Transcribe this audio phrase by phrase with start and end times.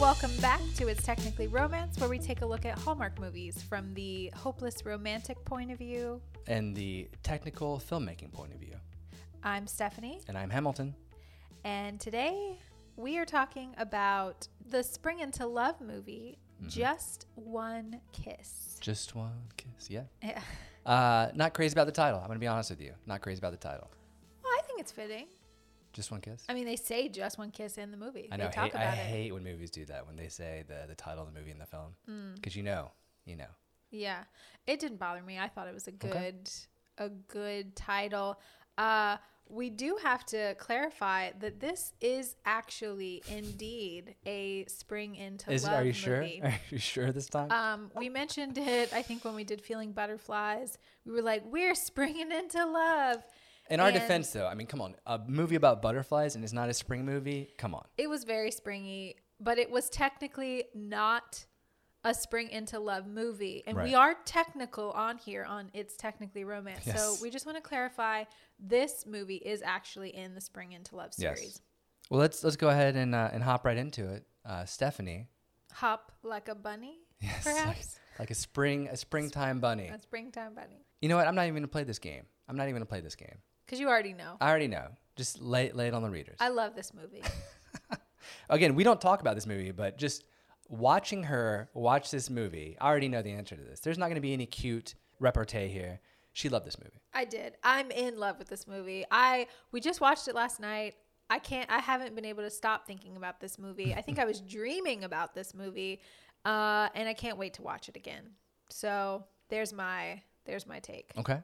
[0.00, 3.94] Welcome back to It's Technically Romance, where we take a look at Hallmark movies from
[3.94, 6.20] the hopeless romantic point of view.
[6.46, 8.74] and the technical filmmaking point of view.
[9.42, 10.94] I'm Stephanie, And I'm Hamilton.
[11.64, 12.58] and today
[12.96, 18.78] we are talking about the Spring into Love movie, Just One Kiss.
[18.80, 19.88] Just one kiss.
[19.90, 20.02] Yeah.
[20.22, 20.40] Yeah.
[20.86, 22.18] Uh, not crazy about the title.
[22.20, 22.92] I'm going to be honest with you.
[23.06, 23.90] Not crazy about the title.
[24.42, 25.28] Well, I think it's fitting.
[25.94, 26.42] Just one kiss.
[26.48, 28.28] I mean, they say just one kiss in the movie.
[28.30, 28.46] I know.
[28.46, 29.00] They talk hate, I about it.
[29.06, 31.58] hate when movies do that when they say the, the title of the movie in
[31.58, 31.94] the film.
[32.10, 32.34] Mm.
[32.34, 32.90] Because you know,
[33.24, 33.46] you know.
[33.90, 34.24] Yeah,
[34.66, 35.38] it didn't bother me.
[35.38, 36.10] I thought it was a good,
[36.98, 37.06] Okay.
[37.06, 38.40] a good title.
[38.76, 45.62] Uh, we do have to clarify that this is actually indeed a spring into Is
[45.62, 46.22] it, love are you sure?
[46.42, 47.52] Are you sure this time?
[47.52, 48.92] Um, we mentioned it.
[48.92, 53.22] I think when we did feeling butterflies, we were like, "We're springing into love."
[53.70, 54.94] In our and- defense, though, I mean, come on.
[55.06, 57.48] A movie about butterflies and it's not a spring movie?
[57.58, 57.84] Come on.
[57.98, 61.46] It was very springy, but it was technically not
[62.04, 63.62] a spring into love movie.
[63.66, 66.84] And we are technical on here on it's technically romance.
[66.84, 68.24] So we just want to clarify
[68.60, 71.38] this movie is actually in the spring into love Yes.
[71.38, 71.60] series.
[72.10, 74.26] Well, let's let's go ahead and uh, and hop right into it.
[74.44, 75.28] Uh, Stephanie,
[75.72, 77.98] Hop like a bunny, Yes, like- perhaps.
[78.18, 79.88] like a spring a springtime bunny.
[79.88, 80.84] a springtime bunny.
[81.00, 81.26] You know what?
[81.26, 82.26] I'm not even gonna play this game.
[82.46, 83.38] I'm not even gonna play this game.
[83.64, 84.36] Because you already know.
[84.40, 84.88] I already know.
[85.16, 86.36] Just lay lay it on the readers.
[86.40, 87.22] I love this movie.
[88.48, 90.24] Again, we don't talk about this movie, but just
[90.68, 93.80] watching her watch this movie, I already know the answer to this.
[93.80, 96.00] There's not gonna be any cute repartee here.
[96.32, 97.00] She loved this movie.
[97.12, 97.54] I did.
[97.62, 99.04] I'm in love with this movie.
[99.10, 100.94] I we just watched it last night.
[101.30, 103.94] I can't I haven't been able to stop thinking about this movie.
[103.94, 106.00] I think I was dreaming about this movie.
[106.44, 108.30] Uh, and I can't wait to watch it again.
[108.68, 111.12] So there's my there's my take.
[111.16, 111.40] Okay.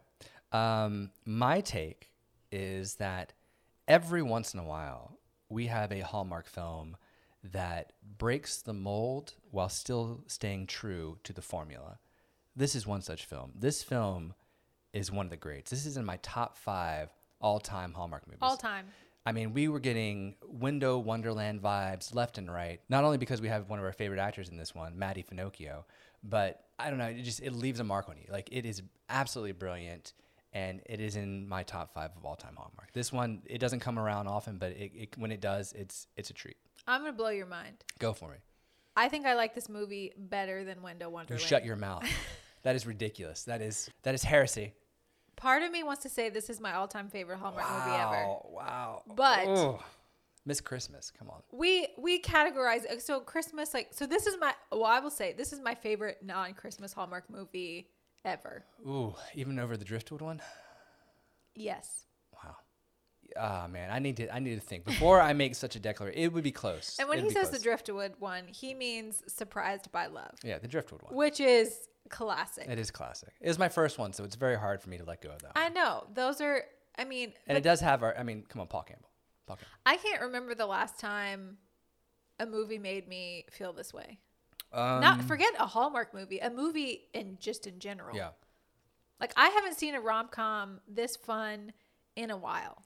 [0.52, 2.09] Um, my take
[2.52, 3.32] is that
[3.88, 6.96] every once in a while we have a Hallmark film
[7.42, 11.98] that breaks the mold while still staying true to the formula.
[12.54, 13.52] This is one such film.
[13.58, 14.34] This film
[14.92, 15.70] is one of the greats.
[15.70, 17.08] This is in my top five
[17.40, 18.40] all-time Hallmark movies.
[18.42, 18.86] All time.
[19.24, 22.80] I mean, we were getting Window Wonderland vibes left and right.
[22.88, 25.84] Not only because we have one of our favorite actors in this one, Maddie Finocchio,
[26.22, 28.24] but I don't know, it just it leaves a mark on you.
[28.30, 30.14] Like it is absolutely brilliant,
[30.52, 32.92] and it is in my top five of all time Hallmark.
[32.92, 36.30] This one, it doesn't come around often, but it, it, when it does, it's it's
[36.30, 36.56] a treat.
[36.86, 37.84] I'm gonna blow your mind.
[37.98, 38.38] Go for me.
[38.96, 42.04] I think I like this movie better than Window You shut your mouth.
[42.62, 43.44] that is ridiculous.
[43.44, 44.74] That is that is heresy.
[45.36, 48.26] Part of me wants to say this is my all time favorite Hallmark movie ever.
[48.50, 49.02] Wow.
[49.14, 49.80] But-.
[50.46, 51.42] Miss Christmas, come on.
[51.52, 55.52] we we categorize so christmas like so this is my well i will say this
[55.52, 57.90] is my favorite non-christmas hallmark movie
[58.24, 60.40] ever Ooh, even over the Driftwood one.
[61.54, 62.56] yes Wow.
[63.38, 66.20] Ah man, I need to I need to think before I make such a declaration.
[66.20, 66.96] It would be close.
[66.98, 67.58] and when It he says close.
[67.58, 71.14] the driftwood one he means surprised by love yeah, the driftwood one.
[71.14, 73.32] which is classic It is classic.
[73.40, 75.42] It was my first one, so it's very hard for me to let go of
[75.42, 75.54] that.
[75.54, 75.64] One.
[75.64, 76.62] i know those are
[76.98, 78.16] i mean and it does have our.
[78.18, 79.08] I mean, come on, Paul Campbell.
[79.46, 79.72] Paul Campbell.
[79.86, 81.56] i can't remember the last time
[82.40, 84.18] a movie made me feel this way
[84.72, 88.30] Um, not forget a hallmark movie a movie in just in general Yeah.
[89.20, 91.72] Like I haven't seen a rom com this fun
[92.16, 92.82] in a while.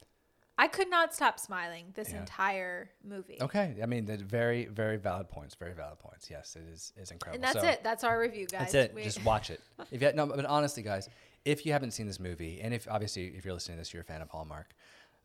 [0.56, 2.20] I could not stop smiling this Yeah.
[2.20, 3.38] entire movie.
[3.40, 3.76] Okay.
[3.82, 5.54] I mean, the very very valid points.
[5.56, 6.30] Very valid points.
[6.30, 7.34] Yes, it is is incredible.
[7.36, 7.82] And that's So, it.
[7.84, 8.72] That's our review, guys.
[8.72, 8.94] That's it.
[8.94, 9.60] We- Just watch it.
[9.90, 11.08] If you no, but honestly, guys,
[11.44, 14.02] if you haven't seen this movie, and if obviously if you're listening to this, you're
[14.02, 14.74] a fan of Hallmark.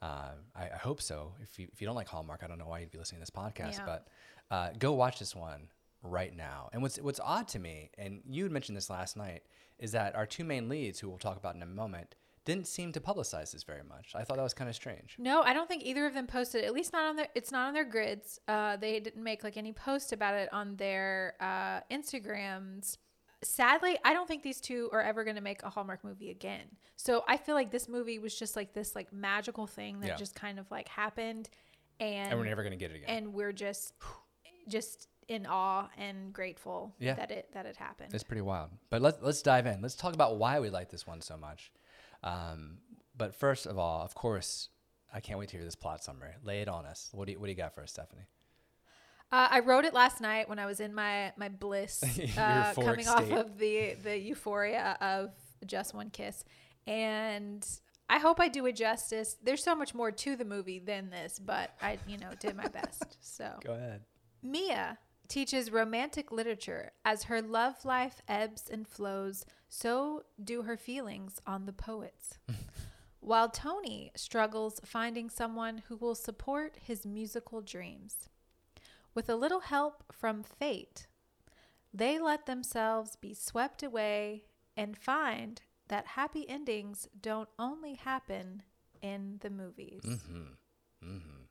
[0.01, 1.33] Uh, I, I hope so.
[1.41, 3.23] If you if you don't like Hallmark, I don't know why you'd be listening to
[3.23, 3.77] this podcast.
[3.77, 3.85] Yeah.
[3.85, 4.07] But
[4.51, 5.69] uh, go watch this one
[6.01, 6.69] right now.
[6.73, 9.43] And what's what's odd to me, and you had mentioned this last night,
[9.77, 12.15] is that our two main leads, who we'll talk about in a moment,
[12.45, 14.13] didn't seem to publicize this very much.
[14.15, 15.15] I thought that was kind of strange.
[15.19, 16.63] no, I don't think either of them posted.
[16.63, 17.27] At least not on their.
[17.35, 18.39] It's not on their grids.
[18.47, 22.97] Uh, they didn't make like any post about it on their uh, Instagrams.
[23.41, 26.65] Sadly, I don't think these two are ever going to make a Hallmark movie again.
[26.97, 30.15] So I feel like this movie was just like this like magical thing that Yeah.
[30.15, 31.49] just kind of like happened,
[32.01, 33.09] and And we're never gonna get it again.
[33.09, 33.93] and we're just
[34.67, 37.13] just in awe and grateful Yeah.
[37.13, 38.13] that it that it happened.
[38.13, 38.71] It's pretty wild.
[38.89, 39.81] But let's let's dive in.
[39.81, 41.71] Let's talk about why we like this one so much.
[42.23, 42.79] Um,
[43.15, 44.69] but first of all, of course,
[45.13, 46.33] I can't wait to hear this plot summary.
[46.43, 47.09] Lay it on us.
[47.13, 48.25] What do you, what do you got for us, Stephanie?
[49.31, 52.03] Uh, I wrote it last night when I was in my my bliss,
[52.37, 55.29] uh, coming off of the the euphoria of
[55.65, 56.43] just one kiss,
[56.87, 57.65] and
[58.09, 59.37] I hope I do it justice.
[59.43, 62.67] There's so much more to the movie than this, but I you know did my
[62.67, 63.17] best.
[63.21, 64.01] So Go ahead.
[64.41, 64.97] Mia
[65.29, 69.45] teaches romantic literature as her love life ebbs and flows.
[69.69, 72.39] So do her feelings on the poets.
[73.21, 78.29] While Tony struggles finding someone who will support his musical dreams.
[79.13, 81.07] With a little help from fate,
[81.93, 84.43] they let themselves be swept away
[84.75, 88.63] and find that happy endings don't only happen
[89.01, 90.03] in the movies.
[90.05, 91.05] Mm-hmm.
[91.05, 91.41] Mm-hmm.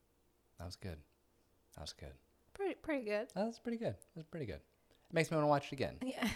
[0.59, 0.99] That was good.
[1.75, 2.15] That was good.
[2.59, 3.29] Pretty, pretty good.
[3.35, 3.95] That was pretty good.
[3.95, 4.57] That was pretty good.
[4.57, 5.95] It makes me want to watch it again.
[6.05, 6.29] Yeah.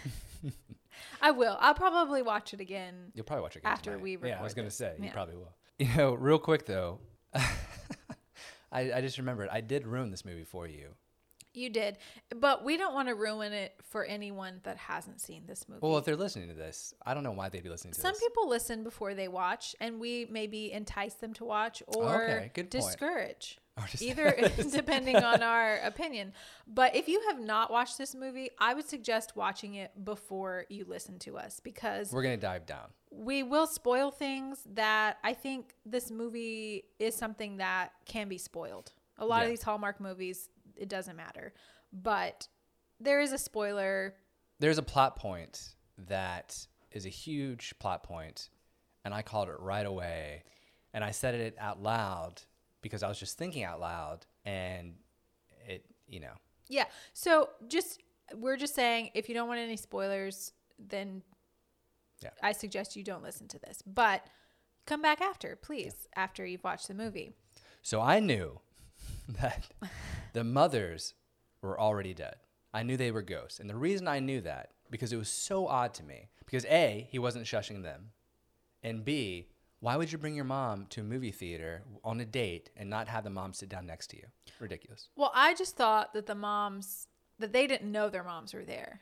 [1.21, 1.57] I will.
[1.59, 3.11] I'll probably watch it again.
[3.15, 4.03] You'll probably watch it again After tonight.
[4.21, 4.75] we Yeah, I was gonna this.
[4.75, 5.53] say you probably will.
[5.79, 6.99] You know, real quick though,
[8.71, 10.89] I, I just remembered I did ruin this movie for you.
[11.55, 11.97] You did.
[12.35, 15.79] But we don't want to ruin it for anyone that hasn't seen this movie.
[15.83, 18.11] Well, if they're listening to this, I don't know why they'd be listening to Some
[18.11, 18.19] this.
[18.19, 22.51] Some people listen before they watch, and we maybe entice them to watch or Okay,
[22.55, 22.71] good point.
[22.71, 23.59] discourage.
[23.77, 24.31] Or just- Either
[24.71, 26.33] depending on our opinion.
[26.67, 30.85] But if you have not watched this movie, I would suggest watching it before you
[30.87, 32.89] listen to us because We're gonna dive down.
[33.11, 38.91] we will spoil things that I think this movie is something that can be spoiled.
[39.17, 39.43] A lot Yeah.
[39.45, 41.53] of these Hallmark movies, it doesn't matter.
[41.91, 42.47] But
[42.99, 44.15] there is a spoiler.
[44.59, 48.49] There's a plot point that is a huge plot point,
[49.03, 50.43] and I called it right away,
[50.93, 52.43] and I said it out loud
[52.83, 54.93] because I was just thinking out loud, and
[55.67, 56.33] it, you know,
[56.69, 56.85] Yeah.
[57.13, 58.03] So just
[58.35, 61.23] we're just saying if you don't want any spoilers, then
[62.21, 62.29] Yeah.
[62.43, 63.81] I suggest you don't listen to this.
[63.85, 64.27] But
[64.85, 67.33] come back after, please, after you've watched the movie.
[67.81, 68.59] So I knew
[69.41, 69.63] that
[70.33, 71.15] the mothers
[71.61, 72.35] were already dead.
[72.73, 73.59] I knew they were ghosts.
[73.59, 77.07] And the reason I knew that, because it was so odd to me, because A,
[77.11, 78.11] he wasn't shushing them.
[78.81, 79.47] And B,
[79.83, 83.09] why would you bring your mom to a movie theater on a date and not
[83.09, 84.23] have the mom sit down next to you?
[84.57, 85.09] Ridiculous.
[85.17, 87.07] Well, I just thought that the moms
[87.37, 89.01] that they didn't know their moms were there.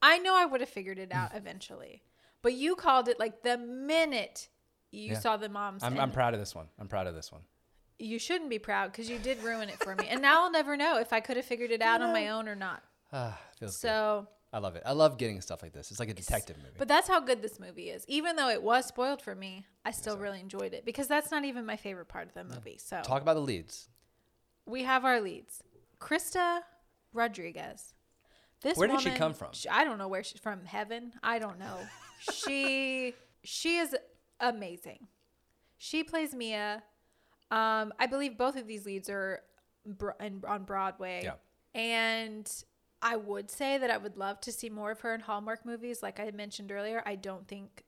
[0.00, 2.02] I know I would have figured it out eventually.
[2.40, 4.48] But you called it like the minute
[4.90, 5.18] you Yeah.
[5.18, 5.82] saw the moms.
[5.82, 6.68] I'm, I'm proud of this one.
[6.78, 7.42] I'm proud of this one.
[7.98, 10.06] You shouldn't be proud because you did ruin it for me.
[10.08, 12.48] And now I'll never know if I could have figured it out on my own
[12.48, 12.82] or not.
[13.12, 13.38] Ah.
[13.66, 14.82] So I love it.
[14.84, 15.90] I love getting stuff like this.
[15.90, 16.74] It's like a detective movie.
[16.76, 18.04] But that's how good this movie is.
[18.08, 21.44] Even though it was spoiled for me, I still really enjoyed it because that's not
[21.44, 22.78] even my favorite part of the movie.
[22.78, 23.88] So Talk about the leads.
[24.66, 25.62] we have our leads.
[26.00, 26.60] Krysta
[27.12, 27.94] Rodriguez.
[28.62, 29.52] This Where did she come from?
[29.52, 30.64] sh- I don't know where she's from.
[30.64, 31.12] Heaven?
[31.22, 31.78] I don't know.
[32.32, 33.96] she she is
[34.40, 35.06] amazing.
[35.78, 36.82] She plays Mia.
[37.50, 39.40] Um, I believe both of these leads are
[39.86, 41.22] bro- in, on Broadway.
[41.24, 41.34] Yeah.
[41.80, 42.50] And
[43.02, 46.02] I would say that I would love to see more of her in Hallmark movies.
[46.02, 47.82] Like I mentioned earlier, I don't think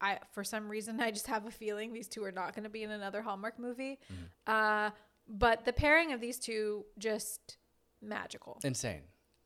[0.00, 2.70] I for some reason I just have a feeling these two are not going to
[2.70, 3.98] be in another Hallmark movie.
[4.46, 4.90] Uh,
[5.28, 7.56] but the pairing of these two just
[8.02, 8.58] magical.
[8.64, 9.02] Insane.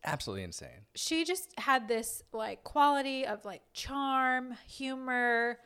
[0.07, 0.87] Absolutely insane.
[0.95, 5.59] She just had this like quality of like charm, humor.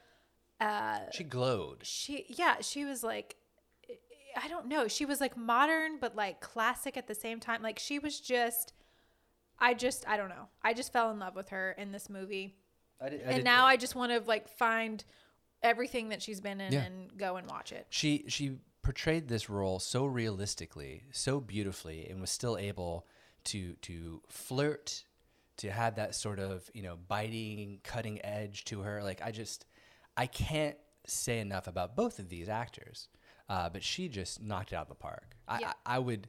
[0.61, 1.85] Uh, She glowed.
[1.85, 3.37] she yeah, she was like
[4.41, 4.87] I don't know.
[4.89, 7.62] She was like modern but like classic at the same time.
[7.62, 8.73] Like she was just
[9.61, 10.49] I just I don't know.
[10.63, 12.57] I just fell in love with her in this movie.
[13.01, 15.05] I did, and now I just want to like find
[15.63, 16.85] everything that she's been in Yeah.
[16.85, 17.87] and go and watch it.
[17.91, 23.07] she she portrayed this role so realistically, so beautifully, and was still able
[23.45, 25.05] to to flirt,
[25.59, 29.03] to have that sort of you know biting, cutting edge to her.
[29.03, 29.67] Like I just
[30.17, 30.77] I can't
[31.07, 33.09] say enough about both of these actors,
[33.49, 35.37] uh, but she just knocked it out of the park.
[35.47, 35.73] I, Yeah.
[35.87, 36.29] I I would.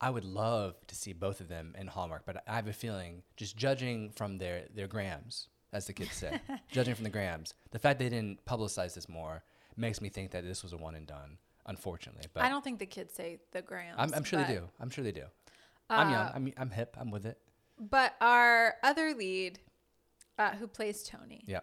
[0.00, 3.22] I would love to see both of them in Hallmark, but I have a feeling,
[3.36, 7.78] just judging from their, their grams, as the kids say, judging from the grams, the
[7.78, 9.42] fact they didn't publicize this more
[9.76, 11.36] makes me think that this was a one and done,
[11.66, 12.24] unfortunately.
[12.32, 13.96] But I don't think the kids say the grams.
[13.98, 14.68] I'm, I'm sure they do.
[14.80, 15.24] I'm sure they do.
[15.90, 16.26] I'm young.
[16.26, 16.96] Uh, I'm, I'm hip.
[16.98, 17.38] I'm with it.
[17.78, 19.58] But our other lead,
[20.38, 21.44] uh, who plays Tony.
[21.46, 21.60] Yeah.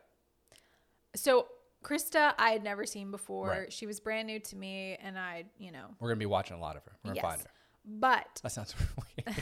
[1.16, 1.48] So
[1.84, 3.50] Krysta, I had never seen before.
[3.50, 3.74] Right.
[3.74, 6.58] She was brand new to me, and I, you know, We're going to be watching
[6.58, 6.92] a lot of her.
[7.04, 7.32] We're going to yes.
[7.32, 7.50] find her.
[7.88, 8.75] But That sounds
[9.25, 9.38] weird.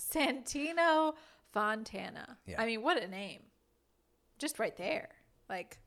[0.00, 1.14] Santino
[1.52, 2.36] Fontana.
[2.46, 2.60] Yeah.
[2.60, 3.42] I mean, what a name!
[4.38, 5.08] Just right there,
[5.48, 5.78] like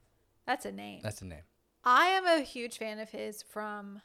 [0.45, 1.01] that's a name.
[1.03, 1.43] That's a name.
[1.83, 4.01] I am a huge fan of his from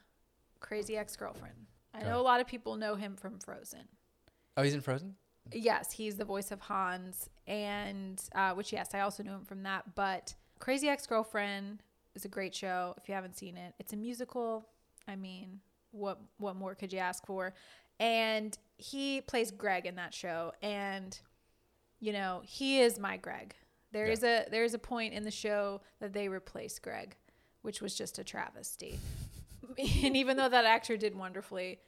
[0.60, 1.66] Crazy Ex-Girlfriend.
[1.92, 2.20] I Go know ahead.
[2.20, 3.80] a lot of people know him from Frozen.
[4.56, 5.14] Oh, he's in Frozen?
[5.52, 9.62] Yes, he's the voice of Hans, and uh, which yes, I also knew him from
[9.64, 9.94] that.
[9.94, 11.82] But Crazy Ex-Girlfriend
[12.14, 12.94] is a great show.
[12.96, 14.66] If you haven't seen it, it's a musical.
[15.06, 15.60] I mean,
[15.96, 17.54] what what more could you ask for?
[17.98, 21.18] And he plays Greg in that show, and
[22.00, 23.54] you know he is my Greg.
[23.92, 24.12] There Yeah.
[24.12, 27.16] is a there is a point in the show that they replace Greg,
[27.62, 28.98] which was just a travesty.
[30.04, 31.78] and even though that actor did wonderfully,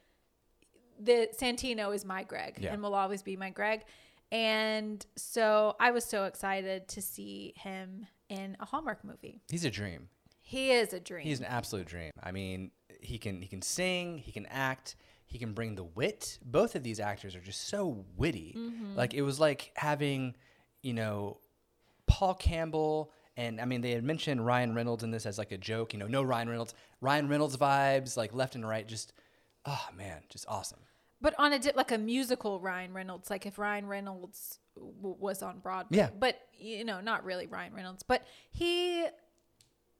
[0.99, 2.73] the Santino is my Greg Yeah.
[2.73, 3.83] and will always be my Greg.
[4.31, 9.41] And so I was so excited to see him in a Hallmark movie.
[9.49, 10.09] He's a dream.
[10.41, 11.25] He is a dream.
[11.25, 12.11] He's an absolute dream.
[12.21, 16.39] I mean, he can he can sing, he can act, He can bring the wit.
[16.43, 18.55] Both of these actors are just so witty.
[18.57, 18.95] Mm-hmm.
[18.95, 20.35] Like it was like having,
[20.81, 21.37] you know,
[22.07, 25.57] Paul Campbell and I mean they had mentioned Ryan Reynolds in this as like a
[25.57, 25.93] joke.
[25.93, 26.73] You know, no Ryan Reynolds.
[26.99, 28.87] Ryan Reynolds vibes like left and right.
[28.87, 29.13] Just
[29.65, 30.79] oh man, just awesome.
[31.21, 35.43] But on a di- like a musical Ryan Reynolds, like if Ryan Reynolds w- was
[35.43, 35.97] on Broadway.
[35.97, 36.09] Yeah.
[36.17, 39.05] But you know, not really Ryan Reynolds, but he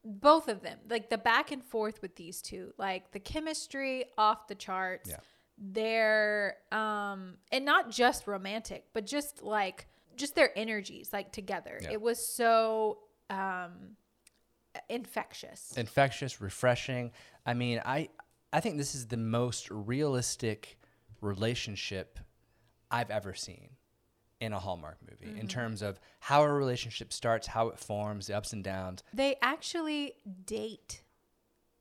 [0.09, 4.47] both of them, like the back and forth with these two, like the chemistry off
[4.47, 5.09] the charts.
[5.09, 5.17] Yeah.
[5.57, 11.79] They're um and not just romantic, but just like just their energies like together.
[11.81, 11.91] Yeah.
[11.91, 12.99] It was so
[13.29, 13.95] um
[14.89, 15.73] infectious.
[15.77, 17.11] infectious, refreshing.
[17.45, 18.09] I mean, I
[18.51, 20.79] I think this is the most realistic
[21.21, 22.19] relationship
[22.89, 23.71] I've ever seen
[24.39, 25.47] in a Hallmark movie in mm-hmm.
[25.47, 29.03] terms of how a relationship starts, how it forms, the ups and downs.
[29.13, 30.13] They actually
[30.45, 31.01] date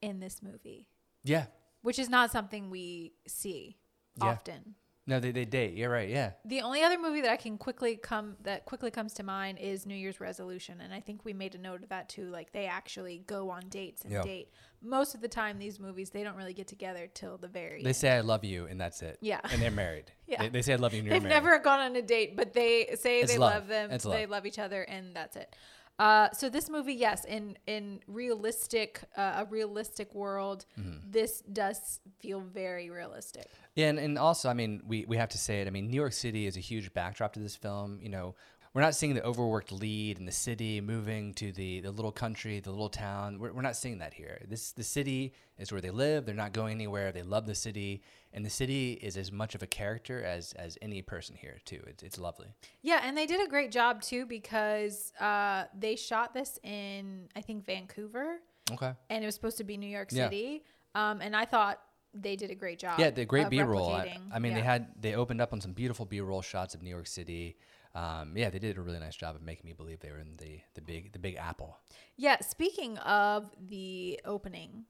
[0.02, 0.88] in this movie.
[1.24, 1.46] Yeah.
[1.82, 3.76] which is not something we see
[4.16, 4.26] Yeah.
[4.30, 4.74] often.
[5.08, 5.72] No, they, they date.
[5.74, 6.08] You're right.
[6.10, 6.32] Yeah.
[6.44, 9.86] The only other movie that I can quickly come that quickly comes to mind is
[9.86, 12.28] New Year's Resolution, and I think we made a note of that too.
[12.28, 14.22] Like they actually go on dates and Yeah.
[14.22, 14.50] date.
[14.82, 17.82] Most of the time, these movies they don't really get together till the very.
[17.82, 17.96] They end.
[17.96, 19.16] say I love you and that's it.
[19.22, 19.40] Yeah.
[19.50, 20.12] And they're married.
[20.28, 20.42] Yeah.
[20.42, 21.42] They, they say I love you and you're They've married.
[21.42, 23.54] never gone on a date, but they say It's they love.
[23.54, 23.90] love, them.
[23.90, 24.30] It's They love.
[24.30, 25.56] love each other, and that's it.
[25.98, 31.10] Uh, so this movie, yes, in in realistic uh, a realistic world, Mm-hmm.
[31.10, 33.46] this does feel very realistic.
[33.74, 35.66] Yeah, and, and also, I mean, we, we have to say it.
[35.66, 37.98] I mean, New York City is a huge backdrop to this film.
[38.02, 38.34] You know,
[38.78, 42.60] we're not seeing the overworked lead in the city moving to the, the little country,
[42.60, 43.40] the little town.
[43.40, 44.40] We're, we're not seeing that here.
[44.46, 46.26] This the city is where they live.
[46.26, 47.10] They're not going anywhere.
[47.10, 50.78] They love the city, and the city is as much of a character as as
[50.80, 51.82] any person here too.
[51.88, 52.54] It's it's lovely.
[52.82, 57.40] Yeah, and they did a great job too because uh, they shot this in I
[57.40, 58.36] think Vancouver,
[58.70, 58.92] Okay.
[59.10, 60.26] and it was supposed to be New York Yeah.
[60.26, 60.62] City.
[60.94, 61.80] Um, and I thought
[62.14, 63.00] they did a great job.
[63.00, 63.90] Yeah, the great B roll.
[63.90, 64.18] I.
[64.32, 66.90] I mean, they had they opened up on some beautiful B roll shots of New
[66.90, 67.56] York City.
[67.98, 70.36] Um, yeah, they did a really nice job of making me believe they were in
[70.36, 71.78] the the big the big apple.
[72.16, 74.84] Yeah, speaking of the opening,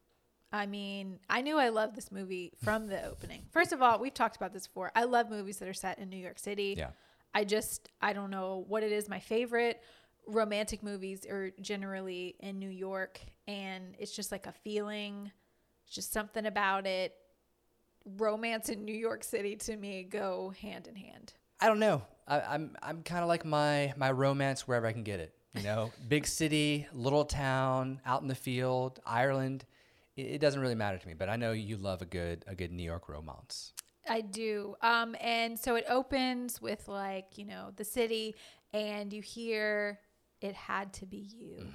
[0.52, 3.44] I mean, I knew I loved this movie from the opening.
[3.50, 4.92] First of all, we've talked about this before.
[4.94, 6.74] I love movies that are set in New York City.
[6.76, 6.90] Yeah.
[7.34, 9.08] I just I don't know what it is.
[9.08, 9.80] My favorite
[10.26, 15.32] romantic movies are generally in New York, and it's just like a feeling,
[15.86, 17.14] it's just something about it.
[18.18, 21.32] Romance in New York City to me go hand in hand.
[21.60, 22.02] I don't know.
[22.28, 25.34] I, I'm I'm kind of like my my romance wherever I can get it.
[25.54, 29.64] You know, big city, little town, out in the field, Ireland.
[30.16, 32.54] It, it doesn't really matter to me, but I know you love a good a
[32.54, 33.72] good New York romance.
[34.08, 34.74] I do.
[34.80, 38.36] Um, and so it opens with like, you know, the city
[38.72, 40.00] and you hear
[40.40, 41.66] it had to be you,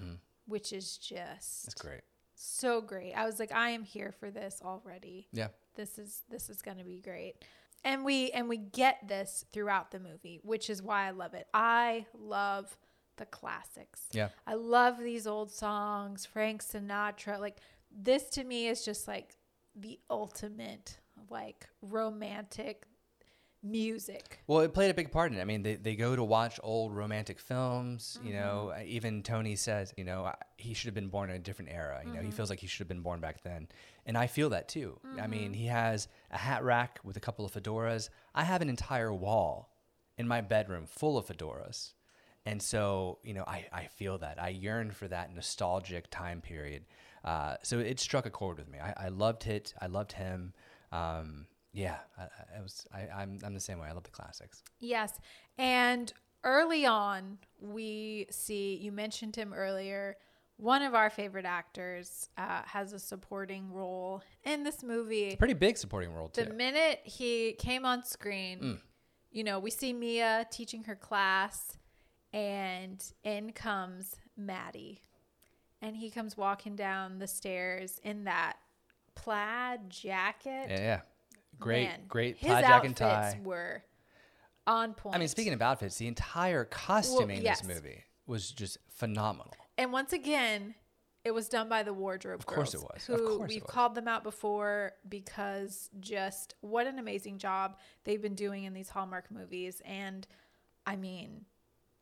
[0.48, 2.01] which is just That's great.
[2.36, 3.13] so great.
[3.13, 5.27] I was like, I am here for this already.
[5.31, 5.50] Yeah.
[5.75, 7.36] This is this is gonna be great.
[7.84, 11.48] And we and we get this throughout the movie, which is why I love it.
[11.54, 12.78] I love
[13.18, 14.02] the classics.
[14.12, 14.30] Yeah.
[14.48, 17.40] I love these old songs, Frank Sinatra.
[17.40, 17.58] Like
[17.92, 19.36] this to me is just like
[19.75, 20.98] the ultimate
[21.30, 22.86] like romantic
[23.63, 24.39] music.
[24.48, 25.41] Well, it played a big part in it.
[25.41, 28.20] I mean, they, they go to watch old romantic films.
[28.24, 31.72] You know, even Tony says, you know, he should have been born in a different
[31.72, 32.01] era.
[32.05, 33.67] You know, he feels like he should have been born back then.
[34.05, 35.00] And I feel that too.
[35.20, 38.10] I mean, he has a hat rack with a couple of fedoras.
[38.36, 39.70] I have an entire wall
[40.17, 41.93] in my bedroom full of fedoras.
[42.46, 44.41] And so, you know, I, I feel that.
[44.41, 46.84] I yearn for that nostalgic time period.
[47.24, 48.79] Uh, so it struck a chord with me.
[48.79, 49.74] I, I loved it.
[49.82, 50.53] I loved him.
[50.91, 52.24] Um, yeah, I,
[52.58, 52.86] I was.
[52.94, 53.39] I, I'm.
[53.44, 53.88] I'm the same way.
[53.88, 54.63] I love the classics.
[54.80, 55.20] Yes.
[55.58, 56.13] And
[56.44, 60.18] early on, we see you mentioned him earlier.
[60.58, 65.36] One of our favorite actors uh, has a supporting role in this movie.
[65.36, 66.46] Pretty big supporting role too.
[66.46, 68.80] The minute he came on screen,
[69.32, 71.75] you know, we see Mia teaching her class,
[72.32, 75.01] and in comes Maddie.
[75.82, 78.58] And he comes walking down the stairs in that
[79.15, 80.68] plaid jacket.
[80.70, 81.01] yeah, yeah.
[81.60, 83.39] Great, Man, great his plaid jacket and outfits tie.
[83.43, 83.83] were
[84.67, 85.15] on point.
[85.15, 87.62] I mean, speaking of outfits, the entire costuming yes.
[87.62, 89.53] in this movie was just phenomenal.
[89.77, 90.75] And once again,
[91.25, 93.07] it was done by the wardrobe Of course it was.
[93.10, 93.72] Of Who course we've was.
[93.72, 98.89] called them out before because just what an amazing job they've been doing in these
[98.89, 99.81] Hallmark movies.
[99.86, 100.27] And
[100.86, 101.45] I mean,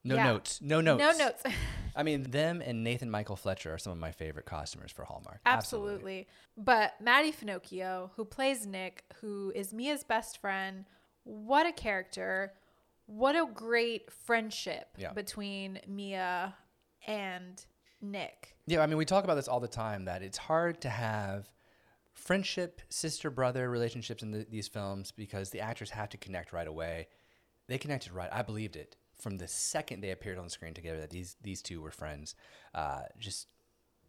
[0.03, 0.23] No Yeah.
[0.25, 0.59] notes.
[0.61, 1.01] No notes.
[1.01, 1.43] no notes.
[1.95, 5.41] I mean, them and Nathan Michael Fletcher are some of my favorite costumers for Hallmark.
[5.45, 6.27] Absolutely.
[6.57, 10.85] But Maddie Finocchio, who plays Nick, who is Mia's best friend,
[11.23, 12.53] what a character.
[13.05, 15.11] What a great friendship Yeah.
[15.13, 16.55] between Mia
[17.05, 17.63] and
[18.01, 18.55] Nick.
[18.67, 21.51] Yeah, I mean, we talk about this all the time that it's hard to have
[22.13, 26.67] friendship, sister brother relationships in the, these films because the actors have to connect right
[26.67, 27.07] away.
[27.67, 28.29] They connected right.
[28.31, 31.81] I believed it from the second they appeared on screen together that these these two
[31.81, 32.35] were friends.
[32.73, 33.47] Uh, just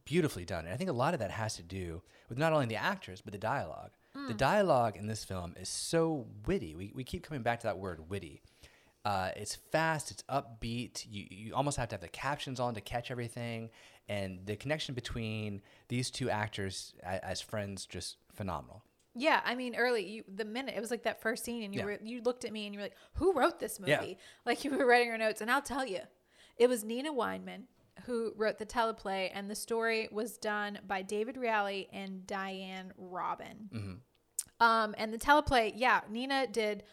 [0.05, 0.65] beautifully done.
[0.65, 3.21] And I think a lot of that has to do with not only the actors
[3.21, 3.93] but the dialogue.
[4.29, 6.75] The dialogue in this film is so witty.
[6.75, 8.43] We we keep coming back to that word witty.
[9.05, 10.11] Uh, it's fast.
[10.11, 11.07] It's upbeat.
[11.11, 13.71] You you almost have to have the captions on to catch everything,
[14.09, 18.85] and the connection between these two actors as, as friends just phenomenal.
[19.15, 21.81] Yeah, I mean, early you the minute it was like that first scene, and you
[21.81, 21.85] Yeah.
[21.87, 24.15] were you looked at me and you were like, "Who wrote this movie?" Yeah.
[24.47, 26.01] Like you were writing your notes, and I'll tell you,
[26.57, 27.65] it was Nina Weinman
[28.07, 33.69] who wrote the teleplay, and the story was done by David Reale and Diane Robin.
[33.73, 34.65] Mm-hmm.
[34.67, 36.85] Um, and the teleplay, yeah, Nina did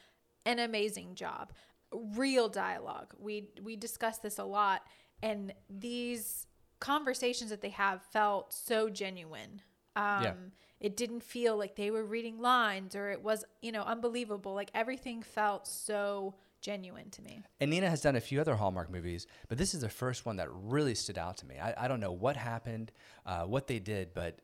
[0.46, 1.54] an amazing job.
[1.92, 3.14] Real dialogue.
[3.18, 4.86] We we discussed this a lot,
[5.24, 6.48] and these
[6.80, 9.62] conversations that they have felt so genuine.
[9.96, 10.34] Um, Yeah.
[10.80, 14.54] It didn't feel like they were reading lines, or it was you know unbelievable.
[14.54, 17.42] Like everything felt so genuine to me.
[17.60, 20.36] And Nina has done a few other Hallmark movies, but this is the first one
[20.38, 21.56] that really stood out to me.
[21.58, 22.92] I, I don't know what happened,
[23.26, 24.42] uh, what they did, but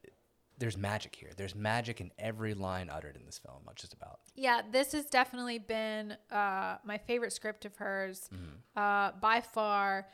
[0.58, 1.32] there's magic here.
[1.36, 4.20] There's magic in every line uttered in this film, not just about.
[4.36, 8.30] Yeah, this has definitely been uh, my favorite script of hers
[8.75, 10.08] uh, by far.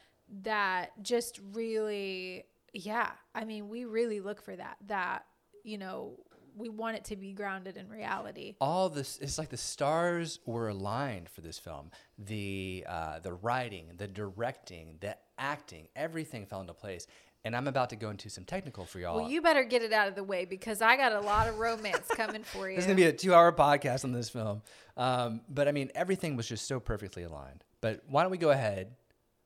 [0.43, 3.11] That just really, yeah.
[3.35, 4.77] I mean, we really look for that.
[4.87, 5.25] That
[5.63, 6.17] you know,
[6.57, 8.55] we want it to be grounded in reality.
[8.59, 11.91] all this it's like the stars were aligned for this film.
[12.17, 17.07] The uh, the writing the directing the acting everything fell into place.
[17.43, 19.15] And i'm about to go into some technical for y'all.
[19.15, 21.57] Well, you better get it out of the way because I got a lot of
[21.57, 22.75] romance coming for you.
[22.77, 24.61] this is gonna be a two-hour podcast on this film.
[24.97, 27.63] Um, but i mean everything was just so perfectly aligned.
[27.79, 28.93] But why don't we go ahead?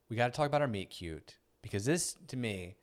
[0.10, 2.76] We got to talk about our meet cute because this to me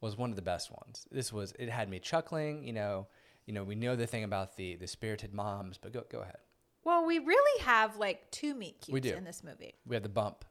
[0.00, 3.06] was one of the best ones this was it had me chuckling you know
[3.46, 6.38] you know we know the thing about the the spirited moms but go go ahead
[6.82, 9.14] well, we really have like two meet cutes We do.
[9.14, 9.74] in this movie.
[9.86, 10.46] we have the bump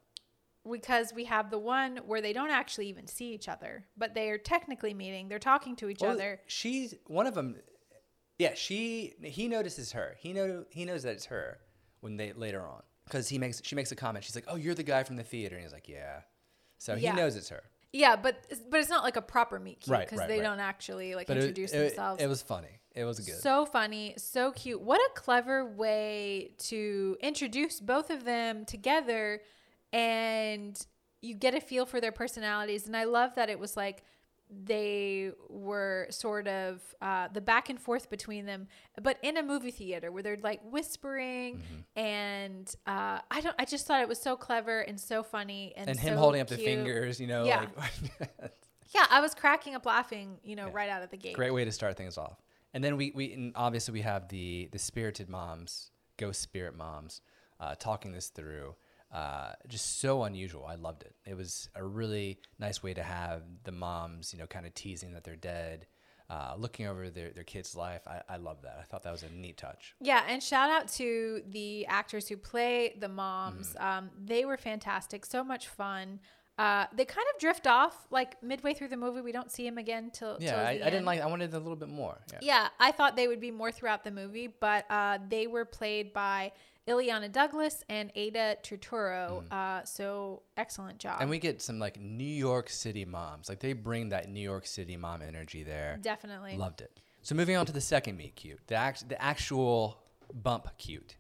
[0.70, 4.30] because we have the one where they don't actually even see each other, but they
[4.30, 5.28] are technically meeting.
[5.28, 6.40] They're talking to each Well, other.
[6.46, 7.56] She's one of them.
[8.38, 10.16] Yeah, she he notices her.
[10.20, 11.58] He know he knows that it's her
[12.02, 14.24] when they later on because he makes she makes a comment.
[14.24, 16.22] She's like, "Oh, you're the guy from the theater," and he's like, "Yeah."
[16.78, 17.10] So Yeah.
[17.12, 17.64] he knows it's her.
[17.92, 20.44] Yeah, but but it's not like a proper meet cute Right, because right, they right.
[20.44, 22.22] don't actually like But it, introduce it, themselves.
[22.22, 22.80] it was funny.
[22.96, 23.36] It was good.
[23.36, 24.82] so funny, so cute.
[24.82, 29.42] What a clever way to introduce both of them together
[29.94, 30.80] and
[31.22, 32.88] you get a feel for their personalities.
[32.88, 34.04] And I love that it was like
[34.50, 38.68] they were sort of uh, the back and forth between them,
[39.02, 41.58] but in a movie theater where they're like whispering.
[41.58, 42.00] Mm-hmm.
[42.00, 45.74] And uh, I don't, I just thought it was so clever and so funny.
[45.78, 47.68] And, and him so holding up the fingers, you know, Yeah.
[47.78, 48.32] like
[48.96, 50.74] Yeah, I was cracking up laughing, you know, Yeah.
[50.74, 51.36] right out of the gate.
[51.36, 52.42] great way to start things off.
[52.74, 57.22] And then we we and obviously we have the the spirited moms, ghost spirit moms,
[57.60, 58.76] uh, talking this through.
[59.12, 60.66] Uh, just so unusual.
[60.66, 61.16] I loved it.
[61.26, 65.14] It was a really nice way to have the moms, you know, kind of teasing
[65.14, 65.88] that they're dead,
[66.30, 68.02] uh, looking over their, their kid's life.
[68.08, 68.78] I, I love that.
[68.80, 69.96] I thought that was a neat touch.
[70.00, 73.74] Yeah, and shout out to the actors who play the moms.
[73.74, 73.84] Mm-hmm.
[73.84, 76.20] Um, they were fantastic, so much fun.
[76.60, 79.22] Uh, they kind of drift off like midway through the movie.
[79.22, 81.22] We don't see him again till Yeah, till I, I didn't like.
[81.22, 82.20] I wanted a little bit more.
[82.34, 82.40] Yeah.
[82.42, 86.12] Yeah, I thought they would be more throughout the movie, but uh, they were played
[86.12, 86.52] by
[86.90, 89.44] Illeana Douglas and Ada Turturro.
[89.52, 91.14] Uh, so excellent job.
[91.14, 91.22] Mm-hmm.
[91.22, 93.48] And we get some like New York City moms.
[93.48, 96.00] Like they bring that New York City mom energy there.
[96.02, 96.58] Definitely.
[96.58, 97.00] Loved it.
[97.22, 100.02] So moving on to the second meet cute, the act, the actual
[100.34, 101.16] bump cute.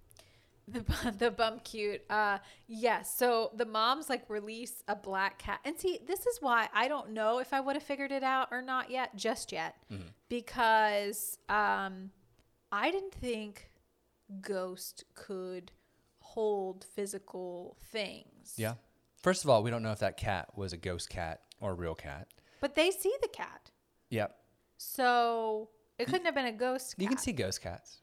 [0.68, 2.02] The bu- the bump cute.
[2.10, 3.14] Uh yes.
[3.16, 5.60] So the moms like release a black cat.
[5.66, 8.48] And see, this is why I don't know if I would have figured it out
[8.52, 9.76] or not yet, just yet.
[10.30, 12.12] Because um
[12.72, 13.69] I didn't think
[14.42, 15.72] Ghost could
[16.20, 18.54] hold physical things.
[18.58, 18.76] Yeah.
[19.22, 21.74] First of all, we don't know if that cat was a ghost cat or a
[21.74, 22.28] real cat.
[22.62, 23.72] But they see the cat.
[24.10, 24.36] Yep.
[24.78, 27.04] So it couldn't have been a ghost cat.
[27.04, 27.98] You can see ghost cats.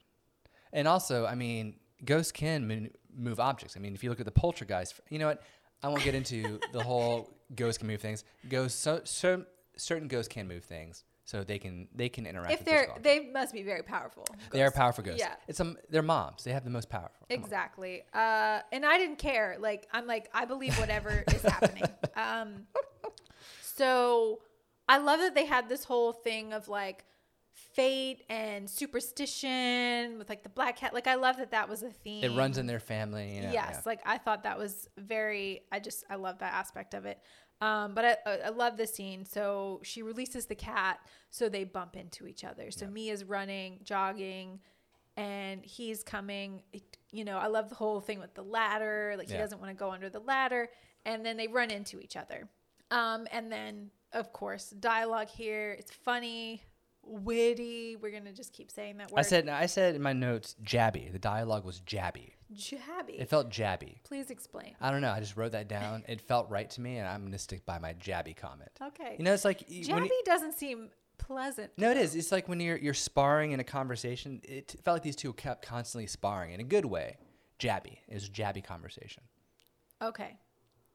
[0.73, 3.77] And also, I mean, ghosts can move objects.
[3.77, 5.43] I mean, if you look at the poltergeist, you know what?
[5.83, 8.25] I won't get into the whole ghosts can move things.
[8.49, 9.45] Ghosts, so, so
[9.77, 12.53] certain ghosts can move things, so they can they can interact.
[12.53, 14.25] if with they're they must be very powerful.
[14.31, 14.53] objects.
[14.53, 15.21] they are powerful ghosts.
[15.21, 15.35] Yeah.
[15.49, 16.45] It's um, they're moms.
[16.45, 17.27] They have the most powerful.
[17.29, 18.03] Exactly.
[18.15, 19.57] Uh, and I didn't care.
[19.59, 21.83] Like I'm like I believe whatever is happening.
[22.17, 22.67] Um,
[23.61, 24.41] so
[24.89, 27.05] I love that they had this whole thing of like
[27.77, 30.95] fate and superstition with like the black cat.
[30.95, 32.23] Like I love that that was a theme.
[32.23, 33.35] It runs in their family.
[33.35, 33.81] You know, yes, yeah.
[33.85, 35.63] like I thought that was very.
[35.73, 37.21] I just I love that aspect of it.
[37.61, 39.25] Um, but I, I love this scene.
[39.25, 42.71] So she releases the cat, so they bump into each other.
[42.71, 44.61] So Mia's running, jogging,
[45.17, 46.63] and he's coming.
[47.13, 49.15] You know, I love the whole thing with the ladder.
[49.17, 50.69] Like he doesn't want to go under the ladder,
[51.05, 52.49] and then they run into each other.
[52.91, 55.75] Um, and then of course dialogue here.
[55.79, 56.63] It's funny,
[57.03, 57.97] witty.
[57.97, 59.21] We're gonna just keep saying that word.
[59.21, 61.11] I said I said in my notes jabby.
[61.11, 62.33] The dialogue was jabby.
[62.55, 63.21] Jabby.
[63.21, 63.97] It felt jabby.
[64.05, 64.75] Please explain.
[64.81, 65.11] I don't know.
[65.11, 66.05] I just wrote that down.
[66.09, 68.71] It felt right to me, and I'm gonna stick by my jabby comment.
[68.83, 69.17] Okay.
[69.19, 71.73] You know, it's like Jabby you- doesn't seem pleasant.
[71.77, 72.15] no, it is.
[72.15, 74.41] It's like when you're you're sparring in a conversation.
[74.45, 77.17] It felt like these two kept constantly sparring in a good way.
[77.59, 79.23] Jabby is jabby conversation.
[80.03, 80.37] Okay.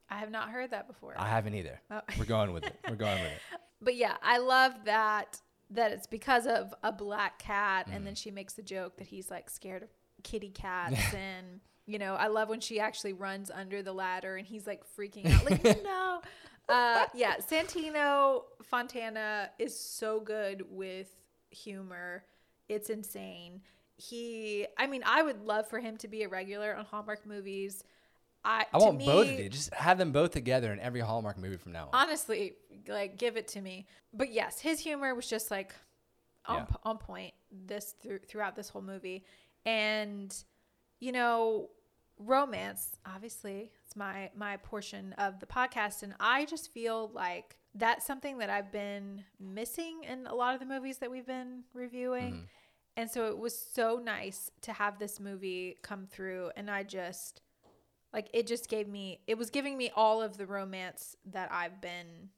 [0.09, 1.15] I have not heard that before.
[1.17, 1.79] I haven't either.
[1.89, 2.01] Oh.
[2.19, 2.75] We're going with it.
[2.87, 3.39] We're going with it.
[3.81, 5.39] but yeah, I love that
[5.71, 8.05] that it's because of a black cat and Mm.
[8.05, 9.89] then she makes the joke that he's like scared of
[10.23, 14.47] kitty cats and you know, I love when she actually runs under the ladder and
[14.47, 16.21] he's like freaking out like no.
[16.69, 21.09] Uh yeah, Santino Fontana is so good with
[21.49, 22.23] humor.
[22.69, 23.61] It's insane.
[23.97, 27.83] He I mean, I would love for him to be a regular on Hallmark movies.
[28.43, 29.49] I, I want both of you.
[29.49, 32.03] Just have them both together in every Hallmark movie from now on.
[32.07, 32.53] honestly
[32.87, 35.75] like give it to me but yes his humor was just like
[36.47, 36.75] on, Yeah.
[36.83, 39.25] on point this through, throughout this whole movie
[39.65, 40.43] and
[40.99, 41.69] you know
[42.17, 46.03] romance obviously it's my my portion of the podcast.
[46.03, 50.59] And i just feel like that's something that i've been missing in a lot of
[50.59, 52.33] the movies that we've been reviewing.
[52.33, 52.43] Mm-hmm.
[52.97, 56.51] and so it was so nice to have this movie come through.
[56.55, 57.41] And i just
[58.13, 61.81] like it just gave me it was giving me all of the romance that i've
[61.81, 62.29] been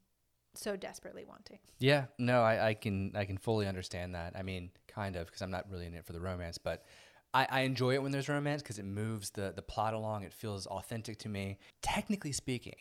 [0.56, 1.60] so desperately wanting.
[1.80, 4.34] Yeah, no, I, I can I can fully understand that.
[4.36, 6.86] I mean, kind of, because I'm not really in it for the romance, but
[7.34, 10.24] I, I enjoy it when there's romance because it moves the the plot along.
[10.24, 11.58] It feels authentic to me.
[11.82, 12.76] Technically speaking,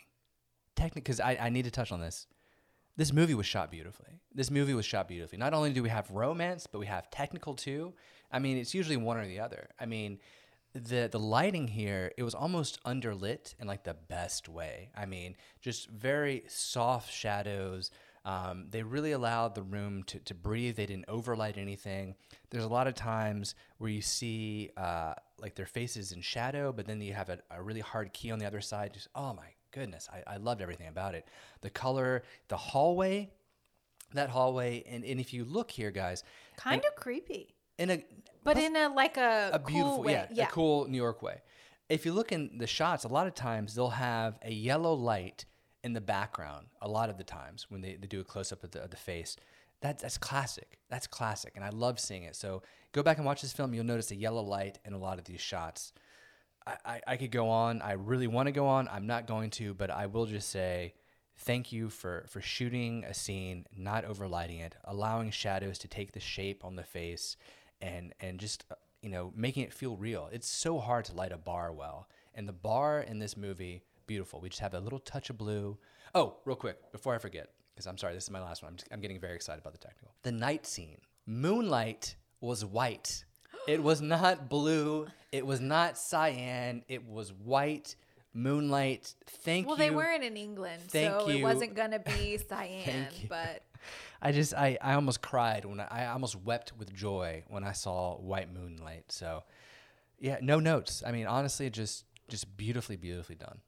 [0.77, 2.27] technically, because I, I need to touch on this.
[2.97, 4.21] This movie was shot beautifully.
[4.35, 5.39] This movie was shot beautifully.
[5.39, 7.95] Not only do we have romance, but we have technical too.
[8.31, 9.71] I mean, it's usually one or the other.
[9.81, 10.19] I mean,
[10.75, 15.37] the the lighting here it was almost underlit in like the best way i mean
[15.61, 17.91] just very soft shadows
[18.25, 20.77] um, they really allowed the room to, to breathe.
[20.77, 22.15] They didn't overlight anything.
[22.51, 26.87] There's a lot of times where you see uh, like their faces in shadow but
[26.87, 28.95] then you have a, a really hard key on the other side.
[28.95, 31.27] Just oh my goodness I, I loved everything about it.
[31.63, 33.31] The color the hallway
[34.15, 36.23] that hallway and, and if you look here guys
[36.57, 37.55] kind of creepy.
[37.79, 38.05] in a
[38.45, 40.27] but in a like a, a cool beautiful way.
[40.33, 41.41] yeah, a cool New York way.
[41.89, 45.45] If you look in the shots, a lot of times they'll have a yellow light
[45.83, 46.67] in the background.
[46.81, 48.91] A lot of the times when they, they do a close up of the, of
[48.91, 49.37] the face,
[49.81, 50.79] that, that's classic.
[50.89, 52.37] That's classic, and I love seeing it.
[52.37, 53.75] So go back and watch this film.
[53.75, 55.93] You'll notice a yellow light in a lot of these shots.
[56.67, 57.83] I, I, I could go on.
[57.83, 58.89] I really want to go on.
[58.89, 60.95] I'm not going to, but I will just say
[61.39, 66.21] thank you for for shooting a scene, not overlighting it, allowing shadows to take the
[66.21, 67.37] shape on the face,
[67.81, 70.29] and and just uh, you know making it feel real.
[70.33, 74.41] It's so hard to light a bar well, and the bar in this movie beautiful.
[74.41, 75.79] We just have a little touch of blue.
[76.15, 78.71] Oh, real quick before I forget, because I'm sorry, this is my last one.
[78.73, 80.15] I'm just, I'm getting very excited about the technical.
[80.23, 83.25] The night scene, moonlight was white.
[83.67, 85.07] It was not blue.
[85.31, 86.85] It was not cyan.
[86.89, 87.97] It was white.
[88.35, 89.15] Moonlight.
[89.27, 89.83] Thank well you.
[89.83, 93.29] Well, they weren't in england Thank so it wasn't gonna be cyan you.
[93.29, 93.63] but
[94.23, 97.73] I just I, I almost cried when I, I almost wept with joy when I
[97.73, 99.13] saw white moonlight.
[99.13, 99.43] So
[100.19, 101.03] yeah, no notes.
[101.05, 103.59] I mean, honestly, just just beautifully, beautifully done.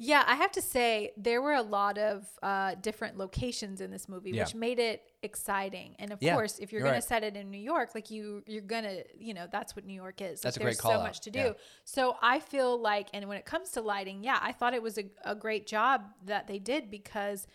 [0.00, 4.08] Yeah, I have to say there were a lot of uh, different locations in this
[4.08, 4.44] movie, Yeah.
[4.44, 5.96] which made it exciting.
[5.98, 7.02] And of Yeah, course, if you're, you're going right.
[7.02, 9.94] to set it in New York, like you, you're gonna, you know, that's what New
[9.94, 10.40] York is.
[10.40, 11.02] That's like, a great There's call so out.
[11.02, 11.38] much to do.
[11.40, 11.52] Yeah.
[11.84, 14.98] So I feel like, and when it comes to lighting, yeah, I thought it was
[14.98, 17.48] a, a great job that they did because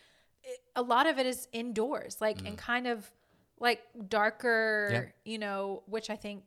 [0.43, 2.47] it, a lot of it is indoors, like Mm.
[2.49, 3.09] and kind of
[3.57, 3.79] like
[4.09, 6.43] darker, you know, which I think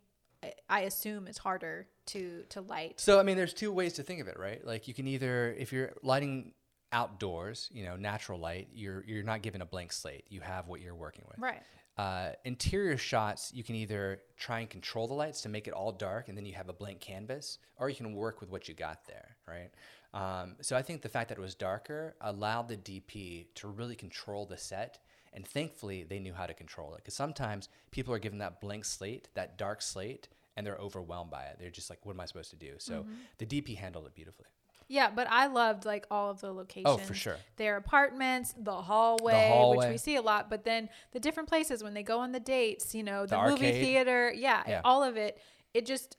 [0.69, 3.01] I- assume is harder to to light.
[3.01, 4.65] So I mean, there's two ways to think of it, right?
[4.65, 6.53] Like you can either, if you're lighting
[6.93, 10.25] outdoors, you know, natural light, you're you're not given a blank slate.
[10.29, 11.39] You have what you're working with.
[11.39, 11.63] Right.
[11.99, 15.93] Uh, interior shots, you can either try and control the lights to make it all
[15.93, 18.75] dark, and then you have a blank canvas, or you can work with what you
[18.75, 19.71] got there, right?
[20.13, 23.97] Um, so I think the fact that it was darker allowed the DP to really
[23.97, 24.99] control the set,
[25.33, 26.99] and thankfully they knew how to control it.
[26.99, 31.43] Because sometimes people are given that blank slate, that dark slate, and they're overwhelmed by
[31.45, 31.57] it.
[31.61, 33.13] They're just like, "What am I supposed to do?" So Mm-hmm.
[33.39, 34.47] the DP handled it beautifully.
[34.89, 36.87] Yeah, but I loved like all of the locations.
[36.87, 37.37] Oh, for sure.
[37.57, 39.91] Their apartments, the hallway, which hallway.
[39.91, 42.95] we see a lot, but then the different places when they go on the dates,
[42.95, 43.83] you know, the, The movie arcade.
[43.85, 44.81] theater, yeah, Yeah.
[44.85, 45.41] all of it.
[45.75, 46.17] It just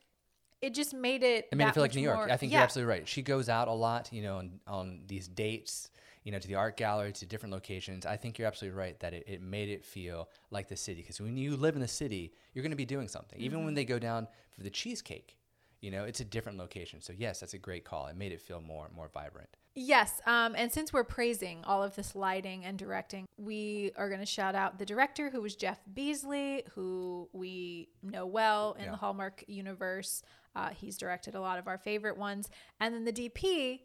[0.59, 2.17] it just made it It made it feel like New York.
[2.17, 2.57] more- I think yeah.
[2.57, 3.07] you're absolutely right.
[3.07, 5.89] She goes out a lot, you know, on, on these dates.
[6.27, 8.05] You know, to the art gallery, to different locations.
[8.05, 10.99] I think you're absolutely right that it, it made it feel like the city.
[11.01, 13.39] Because when you live in the city, you're going to be doing something.
[13.39, 15.37] Even when they go down for the cheesecake,
[15.79, 16.99] you know, it's a different location.
[16.99, 18.07] So yes, that's a great call.
[18.07, 19.47] It made it feel more more vibrant.
[19.73, 24.19] Yes, um, and since we're praising all of this lighting and directing, we are going
[24.19, 28.91] to shout out the director, who was Jeff Beesley, who we know well in Yeah.
[28.91, 30.23] the Hallmark universe.
[30.55, 32.49] Uh, he's directed a lot of our favorite ones,
[32.81, 33.81] and then the DP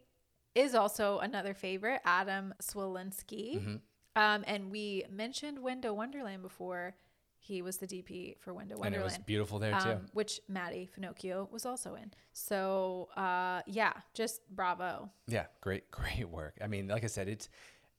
[0.54, 3.56] is also another favorite, Adam Sliwinski.
[3.58, 3.74] Mm-hmm.
[4.14, 6.94] Um, and we mentioned Window Wonderland before.
[7.38, 8.94] He was the DP for Window Wonderland.
[8.94, 9.90] And it was beautiful there too.
[9.90, 12.12] um, which Maddie Finocchio was also in.
[12.32, 15.10] So uh, yeah, just bravo.
[15.26, 16.58] Yeah, great, great work.
[16.62, 17.48] I mean, like I said, it's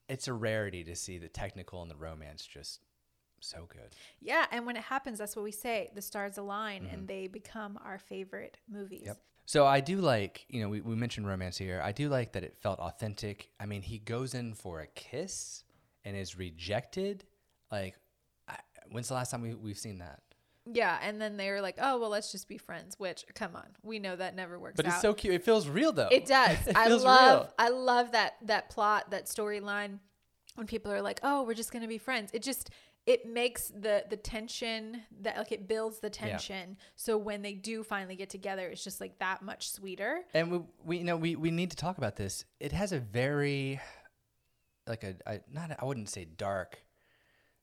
[0.08, 2.80] it's a rarity to see the technical and the romance just
[3.42, 3.96] so good.
[4.22, 7.78] Yeah, and when it happens, that's what we say: the stars align, and they become
[7.84, 9.02] our favorite movies.
[9.02, 9.08] Mm-hmm.
[9.08, 9.22] Yep.
[9.46, 11.82] So I do like, you know, we, we mentioned romance here.
[11.84, 13.50] I do like that it felt authentic.
[13.60, 15.64] I mean, he goes in for a kiss
[16.06, 17.26] and is rejected.
[17.72, 17.96] Like,
[18.48, 18.56] I,
[18.90, 20.22] when's the last time we, we've seen that?
[20.66, 23.66] Yeah, and then they were like, "Oh, well, let's just be friends." Which, come on,
[23.82, 24.94] we know that never works But out.
[24.94, 25.34] it's so cute.
[25.34, 26.08] It feels real though.
[26.10, 26.58] It does.
[26.68, 27.54] it I love real.
[27.60, 30.00] I love that that plot, that storyline
[30.56, 32.70] when people are like, "Oh, we're just going to be friends." It just
[33.06, 36.78] it makes the the tension that like it builds the tension.
[36.96, 40.22] So when they do finally get together, it's just like that much sweeter.
[40.34, 42.46] And we, we you know, we, we need to talk about this.
[42.60, 43.82] It has a very,
[44.88, 46.84] like a, I not, I wouldn't say dark,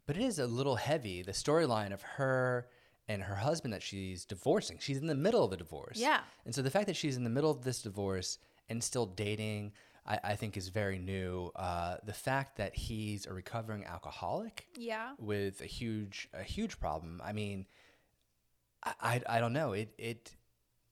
[0.07, 1.23] but it is a little heavy.
[1.23, 2.69] The storyline of her
[3.09, 4.79] and her husband that she's divorcing.
[4.79, 5.99] She's in the middle of a divorce.
[5.99, 6.21] Yeah.
[6.45, 9.73] And so the fact that she's in the middle of this divorce and still dating,
[10.11, 11.51] I, I think is very new.
[11.55, 15.15] Uh, the fact that he's a recovering alcoholic Yeah.
[15.19, 17.21] with a huge a huge problem.
[17.25, 17.67] I mean,
[18.83, 19.73] I, I, I don't know.
[19.73, 20.37] It it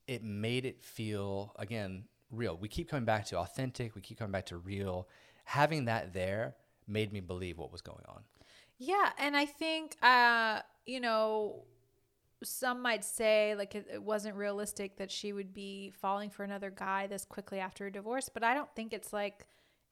[0.07, 2.57] it made it feel again real.
[2.57, 3.95] We keep coming back to authentic.
[3.95, 5.09] We keep coming back to real.
[5.45, 6.55] Having that there
[6.87, 8.23] made me believe what was going on.
[8.79, 11.65] Yeah, and I think uh, you know,
[12.45, 16.71] some might say like it, it wasn't realistic that she would be falling for another
[16.71, 19.47] guy this quickly after a divorce, but I don't think it's like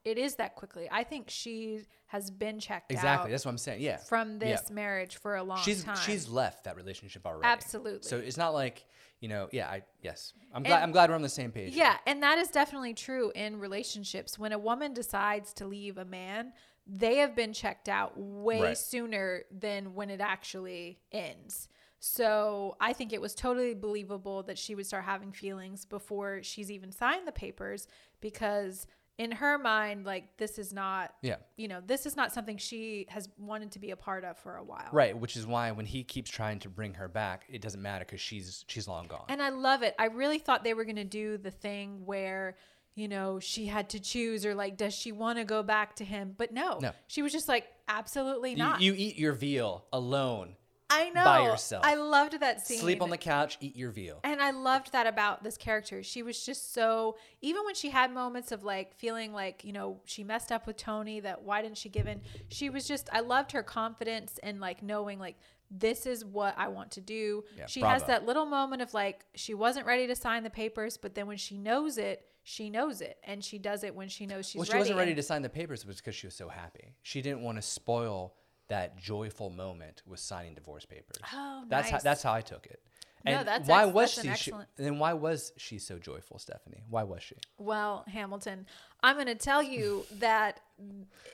[0.05, 0.89] it is that quickly.
[0.91, 3.29] I think she has been checked Exactly.
[3.29, 3.81] out That's what I'm saying.
[3.83, 3.97] Yeah.
[3.97, 4.75] from this Yeah.
[4.75, 5.97] marriage for a long she's time.
[5.97, 7.49] she's left that relationship already.
[7.49, 8.09] Absolutely.
[8.09, 8.87] So it's not like
[9.21, 9.49] you know.
[9.51, 9.69] Yeah.
[9.69, 10.33] I yes.
[10.53, 10.83] I'm And- glad.
[10.83, 11.75] I'm glad we're on the same page.
[11.75, 14.39] Yeah, and that is definitely true in relationships.
[14.39, 16.53] When a woman decides to leave a man,
[16.87, 18.79] they have been checked out way Right.
[18.79, 21.69] sooner than when it actually ends.
[22.07, 26.71] So I think it was totally believable that she would start having feelings before she's
[26.71, 27.89] even signed the papers
[28.21, 28.87] because
[29.19, 31.37] in her mind, like this is not Yeah.
[31.57, 34.57] you know, this is not something she has wanted to be a part of for
[34.57, 34.89] a while.
[34.93, 35.19] Right.
[35.19, 38.21] Which is why when he keeps trying to bring her back, it doesn't matter because
[38.21, 39.25] she's she's long gone.
[39.29, 39.95] And I love it.
[39.99, 42.57] I really thought they were going to do the thing where,
[42.95, 46.05] you know, she had to choose or like, does she want to go back to
[46.05, 46.35] him?
[46.37, 46.93] But no, No.
[47.09, 48.83] she was just like, absolutely you, not.
[48.83, 50.57] you eat your veal alone.
[50.89, 51.25] I know.
[51.25, 51.85] by yourself.
[51.85, 52.79] I loved that scene.
[52.79, 53.59] Sleep on the couch.
[53.61, 54.21] Eat your veal.
[54.23, 56.03] And I loved that about this character.
[56.03, 60.01] She was just so, even when she had moments of like feeling like, you know,
[60.05, 62.21] she messed up with Tony, that why didn't she give in?
[62.49, 65.37] She was just, I loved her confidence and like knowing like,
[65.71, 67.43] this is what I want to do.
[67.57, 70.97] Yeah, she has that little moment of like, she wasn't ready to sign the papers,
[70.97, 73.19] but then when she knows it, she knows it.
[73.25, 74.81] And she does it when she knows she's well, she ready.
[74.83, 76.95] wasn't ready to sign the papers was because she was so happy.
[77.03, 78.35] She didn't want to spoil
[78.69, 81.17] that joyful moment with signing divorce papers.
[81.33, 82.81] Oh, that's how that's how I took it.
[83.25, 84.51] No, And that's why ex- was that's an she, she?
[84.51, 86.85] excellent- Then why was she so joyful, Stephanie?
[86.89, 87.35] Why was she?
[87.59, 88.67] Well, Hamilton,
[89.03, 90.61] I'm going to tell you that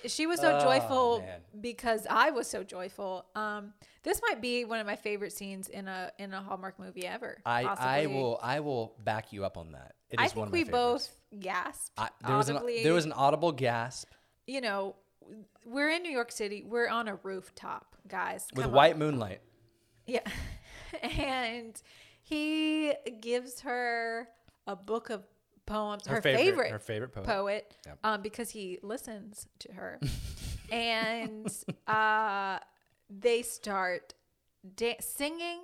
[0.06, 1.40] she was so Oh, joyful man.
[1.60, 3.26] because I was so joyful.
[3.34, 7.06] Um, this might be one of my favorite scenes in a in a Hallmark movie
[7.06, 7.36] ever.
[7.44, 9.92] I I will I will back you up on that.
[10.10, 11.10] It I is one think of my we favorites.
[11.32, 14.08] both gasped I, there was an there was an audible gasp
[14.46, 14.96] you know,
[15.64, 16.64] we're in New York City.
[16.66, 18.46] We're on a rooftop, guys.
[18.54, 18.76] with Come on.
[18.76, 19.40] white moonlight.
[20.06, 20.20] Yeah.
[21.02, 21.80] and
[22.22, 24.28] he gives her
[24.66, 25.22] a book of
[25.66, 27.26] poems, her, favorite, her favorite poet.
[27.26, 27.98] poet, Yep.
[28.04, 30.00] um, because he listens to her.
[30.70, 31.48] and
[31.86, 32.58] uh,
[33.10, 34.14] they start
[34.76, 35.60] da- singing.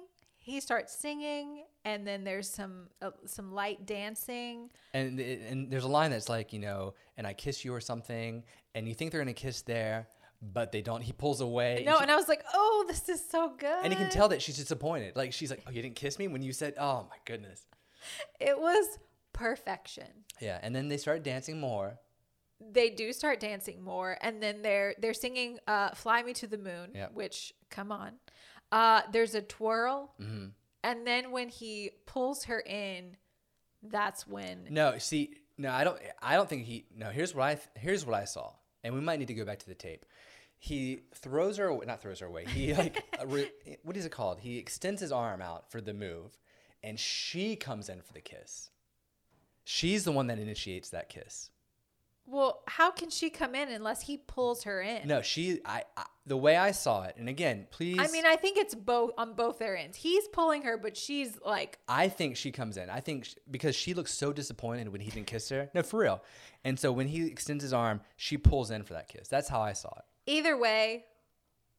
[0.48, 4.70] He starts singing, and then there's some uh, some light dancing.
[4.94, 8.44] And and there's a line that's like, you know, and I kiss you or something,
[8.74, 10.08] and you think they're gonna kiss there,
[10.40, 11.02] but they don't.
[11.02, 11.82] He pulls away.
[11.84, 14.28] No, she- and I was like, "Oh, this is so good!" and you can tell
[14.30, 15.16] that she's disappointed.
[15.16, 17.66] Like she's like, "Oh, you didn't kiss me when you said, oh my goodness."
[18.40, 18.98] it was
[19.32, 20.24] perfection.
[20.40, 21.98] Yeah, and then they start dancing more.
[22.60, 26.58] they do start dancing more and then they're they're singing uh fly me to the
[26.58, 27.12] moon Yep.
[27.14, 28.14] which come on
[28.72, 30.46] uh there's a twirl Mm-hmm.
[30.84, 33.16] and then when he pulls her in
[33.82, 35.98] that's when No, see, no, I don't.
[36.22, 36.86] I don't think he.
[36.96, 37.54] No, here's what I.
[37.54, 38.52] th- Here's what I saw.
[38.84, 40.04] and we might need to go back to the tape.
[40.58, 42.44] He throws her, not throws her away.
[42.46, 43.48] He like, uh, re,
[43.84, 44.40] what is it called?
[44.40, 46.36] He extends his arm out for the move,
[46.82, 48.70] and she comes in for the kiss.
[49.64, 51.50] She's the one that initiates that kiss.
[52.30, 55.08] Well, how can she come in unless he pulls her in?
[55.08, 55.60] No, she.
[55.64, 57.98] I, I the way I saw it, and again, please.
[57.98, 59.96] I mean, I think it's both on both their ends.
[59.96, 62.90] He's pulling her, but she's like, I think she comes in.
[62.90, 65.70] I think sh because she looks so disappointed when he didn't kiss her.
[65.74, 66.22] No, for real.
[66.64, 69.28] And so when he extends his arm, she pulls in for that kiss.
[69.28, 70.04] That's how I saw it.
[70.26, 71.06] either way,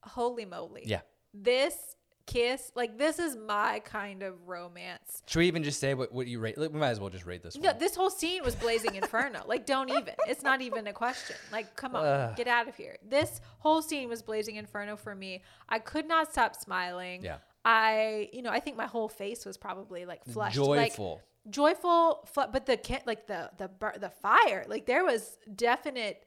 [0.02, 0.84] holy moly.
[0.86, 1.02] Yeah.
[1.32, 1.96] This
[2.30, 5.24] kiss, like, this is my kind of romance.
[5.26, 6.58] Should we even just say what, what you rate?
[6.58, 7.80] We might as well just rate this No, one.
[7.80, 9.42] this whole scene was blazing inferno.
[9.48, 10.14] Like, don't even.
[10.28, 11.36] It's not even a question.
[11.52, 12.36] Like, come on, Ugh.
[12.36, 12.98] get out of here.
[13.08, 15.42] This whole scene was blazing inferno for me.
[15.68, 17.24] I could not stop smiling.
[17.24, 17.38] Yeah.
[17.66, 21.22] I, you know, I think my whole face was probably like flushed, like Joyful.
[21.50, 22.28] joyful.
[22.32, 26.24] Fl- but the like the the the fire, like there was definite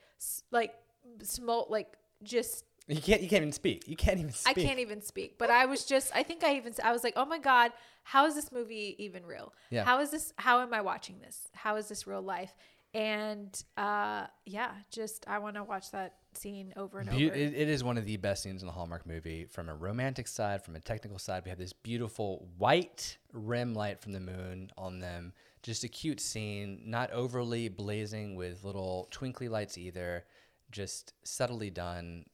[0.50, 0.74] like
[1.22, 3.22] smoke, like just You can't.
[3.22, 3.86] You can't even speak.
[3.86, 4.58] You can't even speak.
[4.58, 5.38] I can't even speak.
[5.38, 8.26] But I was just, I think I even, I was like, oh my God, how
[8.26, 9.52] is this movie even real?
[9.70, 9.84] Yeah.
[9.84, 11.48] How is this, how am I watching this?
[11.52, 12.54] How is this real life?
[12.94, 17.24] And uh, yeah, just, I want to watch that scene over and Beau- over.
[17.24, 19.44] it, it is one of the best scenes in the Hallmark movie.
[19.44, 24.00] From a romantic side, from a technical side, we have this beautiful white rim light
[24.00, 25.32] from the moon on them.
[25.62, 30.24] Just a cute scene, not overly blazing with little twinkly lights either.
[30.72, 32.24] Just subtly done.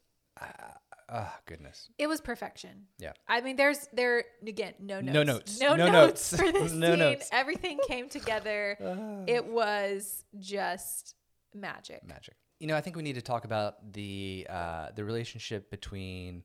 [0.41, 0.75] Ah,
[1.09, 1.89] ah, goodness.
[1.99, 2.87] it was perfection.
[2.99, 3.13] Yeah.
[3.27, 5.15] I mean, there's, there, again, no notes.
[5.15, 5.61] No notes.
[5.61, 6.43] No, No notes, notes.
[6.43, 6.99] for this No scene.
[6.99, 7.29] notes.
[7.33, 8.77] Everything came together.
[9.27, 11.15] it was just
[11.55, 12.07] magic.
[12.07, 12.35] magic.
[12.61, 16.43] You know, I think we need to talk about the uh, the relationship between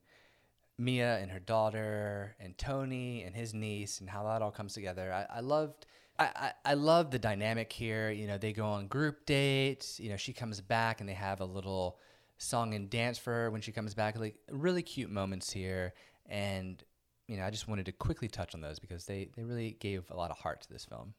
[0.78, 5.12] Mia and her daughter, and Tony and his niece, and how that all comes together.
[5.12, 5.86] I, I loved.
[6.20, 8.12] I, I, I love the dynamic here.
[8.12, 10.00] You know, they go on group dates.
[10.00, 11.98] You know, she comes back and they have a little
[12.38, 14.18] song and dance for her when she comes back.
[14.20, 15.94] Like really cute moments here.
[16.28, 16.84] And,
[17.28, 20.10] you know, I just wanted to quickly touch on those because they, they really gave
[20.10, 21.14] a lot of heart to this film.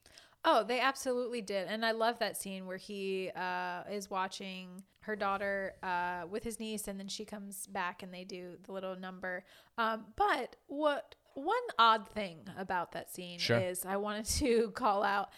[0.47, 1.69] Oh, they absolutely did.
[1.69, 6.61] And I love that scene where he uh, is watching her daughter uh, with his
[6.61, 9.45] niece, and then she comes back and they do the little number.
[9.79, 13.59] Um, but what one odd thing about that scene Sure.
[13.59, 15.31] is I wanted to call out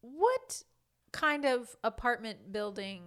[0.00, 0.62] what
[1.12, 3.02] kind of apartment building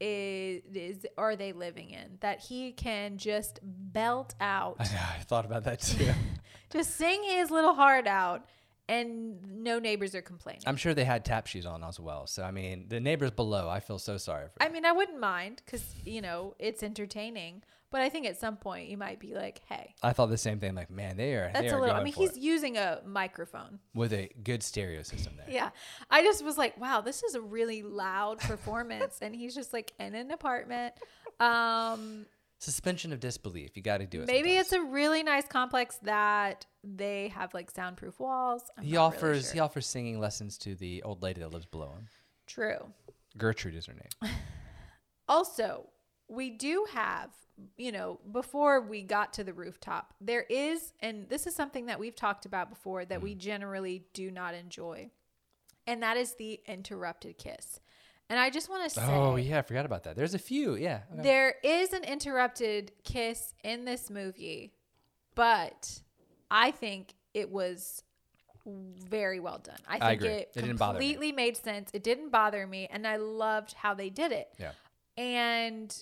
[0.00, 5.44] is, is are they living in that he can just belt out I, I thought
[5.44, 6.10] about that too.
[6.72, 8.46] just sing his little heart out
[8.88, 12.26] and no neighbors are complaining I'm sure they had tap shoes on as well.
[12.26, 14.62] So I mean, the neighbors below, I feel so sorry for.
[14.62, 14.74] I them.
[14.74, 18.88] mean, I wouldn't mind because you know it's entertaining, but I think at some point
[18.88, 20.74] you might be like, "Hey, I thought the same thing.
[20.74, 21.50] Like, man, they are.
[21.52, 23.80] they that's are a little." I mean, he's it using a microphone.
[23.94, 25.46] with a good stereo system there.
[25.48, 25.70] Yeah,
[26.10, 29.92] I just was like, "Wow, this is a really loud performance," and he's just like
[29.98, 30.94] in an apartment.
[31.40, 32.26] Um,
[32.58, 33.74] Suspension of disbelief.
[33.74, 34.26] You got to do it.
[34.26, 34.66] maybe sometimes.
[34.66, 38.62] it's a really nice complex that they have like soundproof walls.
[38.76, 39.52] I'm He not really offers sure.
[39.54, 42.08] he offers singing lessons to the old lady that lives below him.
[42.46, 42.92] True.
[43.38, 44.32] Gertrude is her name.
[45.28, 45.86] Also,
[46.30, 47.30] we do have,
[47.76, 51.98] you know, before we got to the rooftop, there is, and this is something that
[51.98, 53.22] we've talked about before that Mm.
[53.22, 55.10] we generally do not enjoy,
[55.86, 57.80] and that is the interrupted kiss.
[58.28, 60.14] And I just want to say, Oh yeah, I forgot about that.
[60.14, 60.76] There's a few.
[60.76, 61.00] Yeah.
[61.12, 61.22] okay.
[61.22, 64.72] there is an interrupted kiss in this movie,
[65.34, 66.00] but
[66.48, 68.04] I think it was
[68.64, 69.78] very well done.
[69.88, 70.28] I think I agree.
[70.28, 71.06] it It didn't bother me.
[71.12, 71.90] completely made sense.
[71.92, 74.48] It didn't bother me, and I loved how they did it.
[74.58, 74.72] Yeah.
[75.16, 75.92] And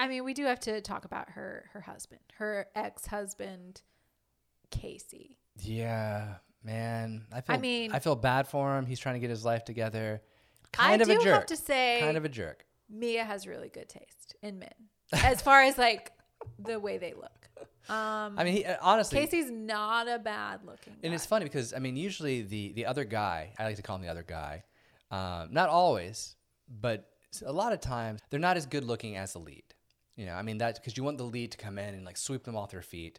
[0.00, 3.82] I mean, we do have to talk about her her husband, her ex husband,
[4.70, 5.36] Casey.
[5.62, 7.26] Yeah, man.
[7.30, 7.56] I feel.
[7.56, 8.86] I mean- I feel bad for him.
[8.86, 10.22] He's trying to get his life together.
[10.72, 11.34] Kind I of do a jerk.
[11.34, 12.64] have to say, kind of a jerk.
[12.88, 14.72] Mia has really good taste in men,
[15.12, 16.12] as far as like
[16.58, 17.48] the way they look.
[17.90, 20.94] Um, I mean, he, uh, honestly, Casey's not a bad looking.
[21.02, 23.96] And it's funny because I mean, usually the the other guy, I like to call
[23.96, 24.62] him the other guy.
[25.10, 26.36] Um, not always,
[26.68, 27.10] but
[27.44, 29.64] a lot of times they're not as good looking as the lead.
[30.20, 32.18] You know, I mean that because you want the lead to come in and like
[32.18, 33.18] sweep them off their feet.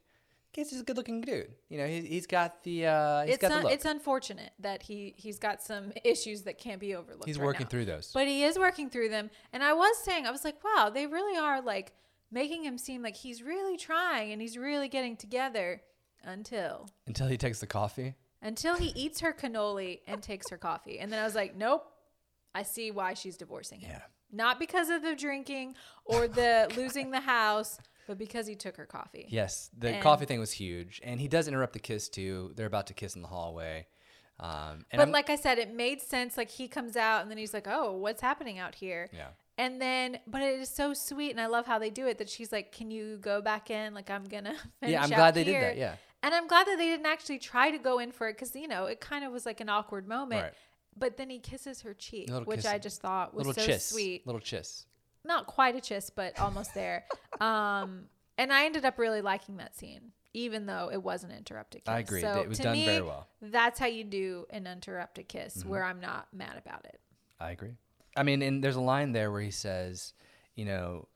[0.54, 1.56] Casey's a good looking dude.
[1.70, 3.74] You know, he, he's got the uh, he's It's got un- the look.
[3.74, 7.26] it's unfortunate that he he's got some issues that can't be overlooked.
[7.26, 7.70] he's right working now.
[7.70, 8.12] through those.
[8.14, 9.32] But he is working through them.
[9.52, 11.93] And I was saying, I was like, wow, they really are like
[12.30, 15.82] making him seem like he's really trying and he's really getting together
[16.24, 18.14] until until he takes the coffee.
[18.43, 20.99] until he eats her cannoli and takes her coffee.
[20.99, 21.84] And then I was like, nope.
[22.54, 23.91] I see why she's divorcing him.
[23.91, 24.02] Yeah.
[24.32, 25.76] Not because of the drinking
[26.06, 29.26] or the losing the house, but because he took her coffee.
[29.30, 32.54] Yes, the And- coffee thing was huge, and he does interrupt the kiss too.
[32.56, 33.88] They're about to kiss in the hallway.
[34.40, 36.36] Um, and But I'm- like I said, it made sense.
[36.38, 39.28] Like he comes out and then he's like, "Oh, what's happening out here?" Yeah.
[39.58, 42.18] And then, but it is so sweet, and I love how they do it.
[42.18, 43.94] That she's like, "Can you go back in?
[43.94, 45.78] Like, I'm gonna." Finish Yeah, I'm glad they did that.
[45.78, 45.96] Yeah.
[46.24, 48.68] And I'm glad that they didn't actually try to go in for it because you
[48.68, 50.42] know it kind of was like an awkward moment.
[50.44, 50.54] Right.
[50.98, 52.66] But then he kisses her cheek, Little which.
[52.66, 53.92] I just thought was Little so chiss.
[53.92, 54.26] sweet.
[54.26, 54.86] Little chiss.
[55.24, 57.06] Not quite a kiss, but almost there.
[57.42, 58.06] um,
[58.38, 61.94] and I ended up really liking that scene, even though it was an interrupted kiss.
[61.94, 62.22] I agree.
[62.22, 63.28] So It was to done me, very well.
[63.44, 63.52] Mm-hmm.
[63.52, 67.00] That's how you do an interrupted kiss, where I'm not mad about it.
[67.39, 67.76] I agree.
[68.16, 70.14] I mean, and there's a line there where he says,
[70.56, 71.08] you know,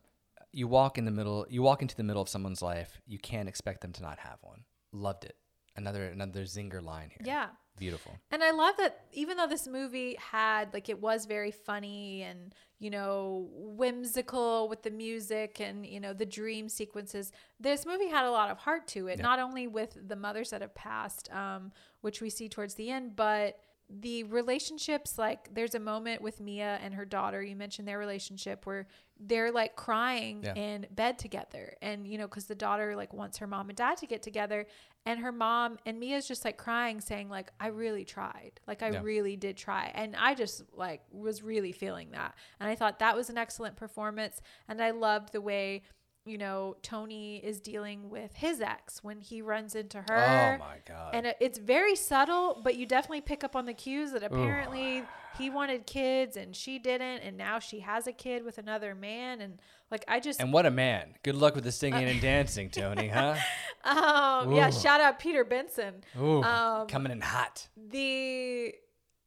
[0.51, 3.49] you walk in the middle, you walk into the middle of someone's life, you can't
[3.49, 4.63] expect them to not have one.
[4.93, 5.36] Loved it.
[5.76, 7.21] Another another zinger line here.
[7.26, 7.47] Yeah.
[7.78, 8.13] Beautiful.
[8.32, 12.53] And I love that even though this movie had like it was very funny and
[12.80, 18.26] you know whimsical with the music and you know the dream sequences, this movie had
[18.26, 19.17] a lot of heart to it.
[19.17, 19.23] Yeah.
[19.23, 21.71] Not only with the mothers that have passed, um,
[22.01, 23.59] which we see towards the end, but
[23.89, 25.17] the relationships.
[25.17, 27.41] Like there's a moment with Mia and her daughter.
[27.43, 28.88] You mentioned their relationship where
[29.19, 30.55] they're like crying Yeah.
[30.55, 33.97] in bed together, and you know because the daughter like wants her mom and dad
[33.97, 34.65] to get together,
[35.05, 38.89] and her mom and Mia's just like crying, saying like I really tried, like I
[38.89, 39.01] Yeah.
[39.03, 43.15] really did try, and I just like was really feeling that, and I thought that
[43.15, 45.83] was an excellent performance, and I loved the way.
[46.26, 50.57] You know, Tony is dealing with his ex when he runs into her.
[50.59, 51.13] oh my god.
[51.13, 55.03] And it- it's very subtle, but you definitely pick up on the cues that apparently
[55.38, 59.39] he wanted kids and she didn't, and now she has a kid with another man.
[59.41, 59.59] And
[59.91, 61.13] like, I just, and what a man.
[61.23, 63.36] Good luck with the singing and dancing, Tony, huh?
[63.84, 66.03] um, yeah, shout out Peter Benson.
[66.19, 67.67] Ooh, Um, coming in hot.
[67.78, 68.73] The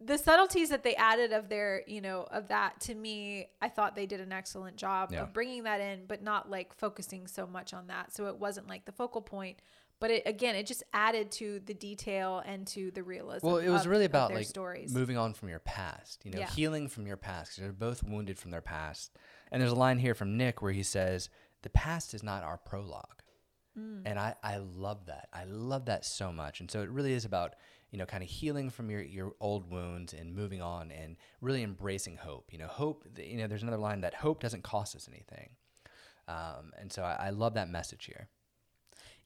[0.00, 3.96] the subtleties that they added of their, you know, of that to me, I thought
[3.96, 5.22] they did an excellent job Yeah.
[5.22, 8.12] of bringing that in, but not like focusing so much on that.
[8.14, 9.58] So it wasn't like the focal point.
[10.00, 13.44] But it, again, it just added to the detail and to the realism.
[13.44, 14.94] Well, it was of- really about like stories.
[14.94, 16.50] moving on from your past, you know, Yeah.
[16.50, 17.56] healing from your past.
[17.56, 19.16] 'cause they're both wounded from their past.
[19.50, 21.28] And there's a line here from Nick where he says,
[21.62, 23.24] "The past is not our prologue,"
[23.76, 24.02] Mm.
[24.06, 25.28] and I I love that.
[25.32, 26.60] I love that so much.
[26.60, 27.56] And so it really is about
[27.90, 31.62] you know kind of healing from your your old wounds and moving on and really
[31.62, 32.52] embracing hope.
[32.52, 33.04] You know, hope.
[33.16, 35.50] You know, there's another line that hope doesn't cost us anything.
[36.26, 38.28] Um, and so I, I love that message here.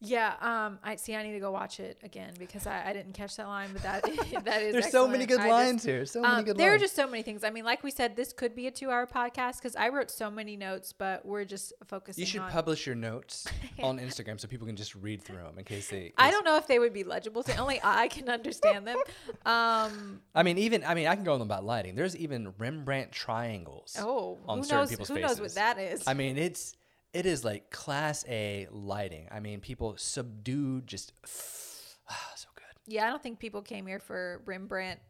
[0.04, 1.14] Yeah, um, I see.
[1.14, 3.82] I need to go watch it again because I, I didn't catch that line, but
[3.84, 4.02] that
[4.44, 4.72] that is.
[4.72, 6.04] There's so many good I just- lines here.
[6.06, 7.44] So many um, good there are just so many things.
[7.44, 10.28] I mean, like we said, this could be a two-hour podcast because I wrote so
[10.28, 12.20] many notes, but we're just focusing.
[12.22, 13.46] On You should on, publish your notes
[13.82, 16.12] on Instagram so people can just read through them in case they.
[16.18, 18.98] I don't know if they would be legible to only I can understand them.
[19.44, 21.94] Um, I mean, even I mean, I can go on about lighting.
[21.94, 23.96] There's even Rembrandt triangles.
[23.98, 24.90] oh, On who certain knows?
[24.90, 26.04] people's Who knows what that is?
[26.06, 26.76] I mean, it's
[27.12, 29.28] it is like class A lighting.
[29.30, 31.12] I mean, people subdued, just
[32.10, 32.64] ah, so good.
[32.92, 35.00] yeah, I don't think people came here for Rembrandt.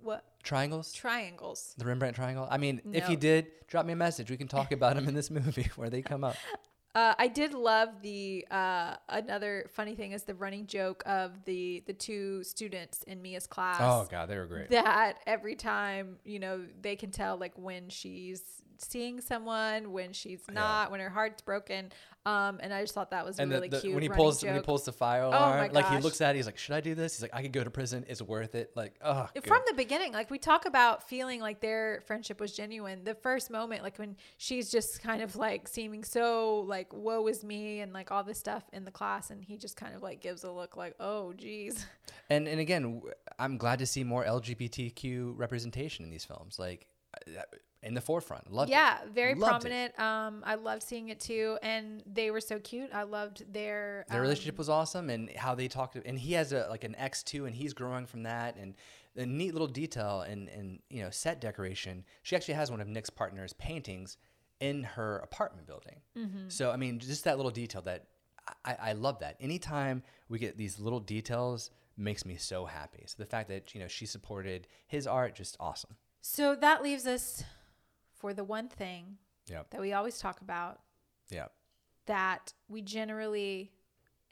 [0.00, 0.92] What Triangles.
[0.92, 1.74] triangles?
[1.78, 2.46] the Rembrandt triangle.
[2.48, 4.30] I mean, if you did, drop me a message.
[4.30, 6.36] We can talk about them in this movie where they come up.
[6.94, 11.82] Uh, I did love the uh, another funny thing is the running joke of the
[11.86, 13.80] the two students in Mia's class.
[13.80, 14.70] Oh god, they were great.
[14.70, 18.42] that every time you know they can tell like when she's
[18.78, 21.92] seeing someone when she's not when her heart's broken
[22.24, 24.54] um and i just thought that was and really the, cute when he pulls when
[24.54, 26.80] he pulls the fire Oh alarm, like he looks at it, he's like, "Should I
[26.80, 28.04] do this?" He's like, "I could go to prison.
[28.08, 29.46] It's worth it." Like, oh, good.
[29.46, 33.50] from the beginning like we talk about feeling like their friendship was genuine the first
[33.50, 37.92] moment like when she's just kind of like seeming so like woe is me and
[37.92, 40.50] like all this stuff in the class and he just kind of like gives a
[40.50, 41.86] look like oh geez
[42.28, 43.02] And and again,
[43.38, 46.86] I'm glad to see more LGBTQ representation in these films, like
[47.26, 47.42] uh,
[47.86, 48.52] in the forefront.
[48.52, 49.10] Loved yeah it.
[49.10, 49.94] very Loved it.
[49.94, 54.04] prominent um i loved seeing it too and they were so cute i loved their
[54.08, 55.96] Their um, relationship was awesome, and how they talked.
[55.96, 58.56] And he has a like an ex too, and he's growing from that.
[58.56, 58.74] And
[59.16, 62.04] a neat little detail in in you know set decoration.
[62.22, 64.16] She actually has one of Nick's partner's paintings
[64.60, 66.00] in her apartment building.
[66.18, 66.48] Mm-hmm.
[66.48, 68.04] So I mean, just that little detail that
[68.64, 69.36] I, I love that.
[69.40, 73.04] Anytime we get these little details, makes me so happy.
[73.06, 75.96] So the fact that you know she supported his art, just awesome.
[76.20, 77.44] So that leaves us
[78.16, 79.70] for the one thing Yep.
[79.70, 80.80] that we always talk about
[81.30, 81.52] Yep.
[82.06, 83.72] that we generally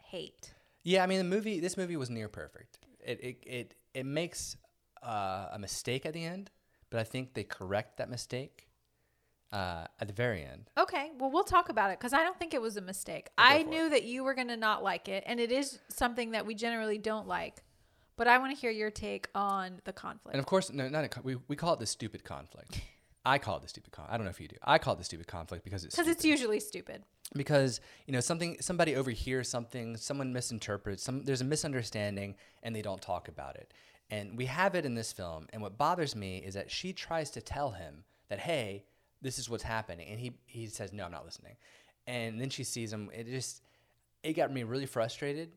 [0.02, 0.54] hate.
[0.82, 1.60] Yeah, I mean the movie.
[1.60, 2.78] This movie was near perfect.
[3.00, 4.56] It it it, it makes
[5.02, 6.50] uh, a mistake at the end,
[6.90, 8.68] but I think they correct that mistake
[9.52, 10.70] uh, at the very end.
[10.76, 13.28] Okay, well, we'll talk about it because I don't think it was a mistake.
[13.38, 16.44] I knew that you were going to not like it, and it is something that
[16.46, 17.62] we generally don't like.
[18.16, 20.34] But I want to hear your take on the conflict.
[20.34, 22.80] And of course, no, not a, we we call it the stupid conflict.
[23.26, 24.12] I call it the stupid conflict.
[24.12, 24.56] I don't know if you do.
[24.62, 27.02] I call it the stupid conflict because it's Because it's usually stupid.
[27.34, 32.82] because you know something somebody overhears something someone misinterprets some there's a misunderstanding and they
[32.82, 33.72] don't talk about it
[34.10, 37.30] and we have it in this film and what bothers me is that she tries
[37.30, 38.84] to tell him that hey
[39.24, 40.06] this is what's happening.
[40.10, 41.56] And he, he says, no, I'm not listening.
[42.06, 43.10] And then she sees him.
[43.12, 43.62] It just,
[44.22, 45.50] it got me really frustrated,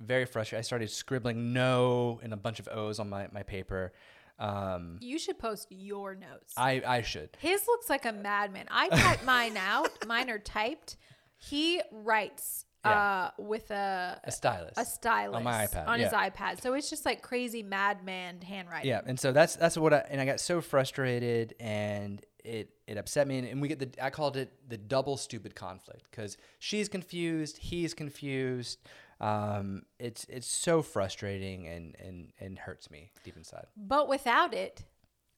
[0.00, 0.58] very frustrated.
[0.58, 3.92] I started scribbling no and a bunch of O's on my, my paper.
[4.38, 6.54] Um, You should post your notes.
[6.56, 7.30] I, I should.
[7.38, 8.66] His looks like a madman.
[8.70, 9.90] I type mine out.
[10.06, 10.96] Mine are typed.
[11.38, 14.74] He writes uh, with a A stylus.
[14.76, 16.60] a stylus On my iPad, on his iPad.
[16.60, 18.88] So it's just like crazy madman handwriting.
[18.88, 22.98] Yeah, and so that's that's what I and I got so frustrated and it it
[22.98, 26.36] upset me and, and we get the I called it the double stupid conflict because
[26.58, 28.78] she's confused, he's confused.
[29.22, 33.66] Um, it's it's so frustrating and and and hurts me deep inside.
[33.76, 34.84] But without it,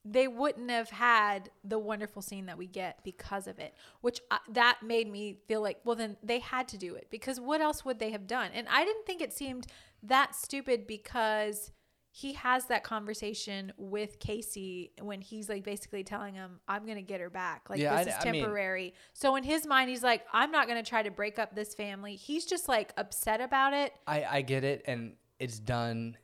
[0.06, 4.38] they wouldn't have had the wonderful scene that we get because of it, which I,
[4.50, 7.84] that made me feel like, well, then they had to do it because what else
[7.84, 8.50] would they have done?
[8.54, 9.66] And I didn't think it seemed
[10.02, 11.72] that stupid because
[12.16, 17.02] he has that conversation with Casey when he's like basically telling him, I'm going to
[17.02, 17.68] get her back.
[17.68, 18.94] Like, Yeah, this I- is I mean- temporary.
[19.14, 21.74] so in his mind, he's like, I'm not going to try to break up this
[21.74, 22.14] family.
[22.14, 23.94] He's just like upset about it.
[24.06, 26.16] I I get it and it's done.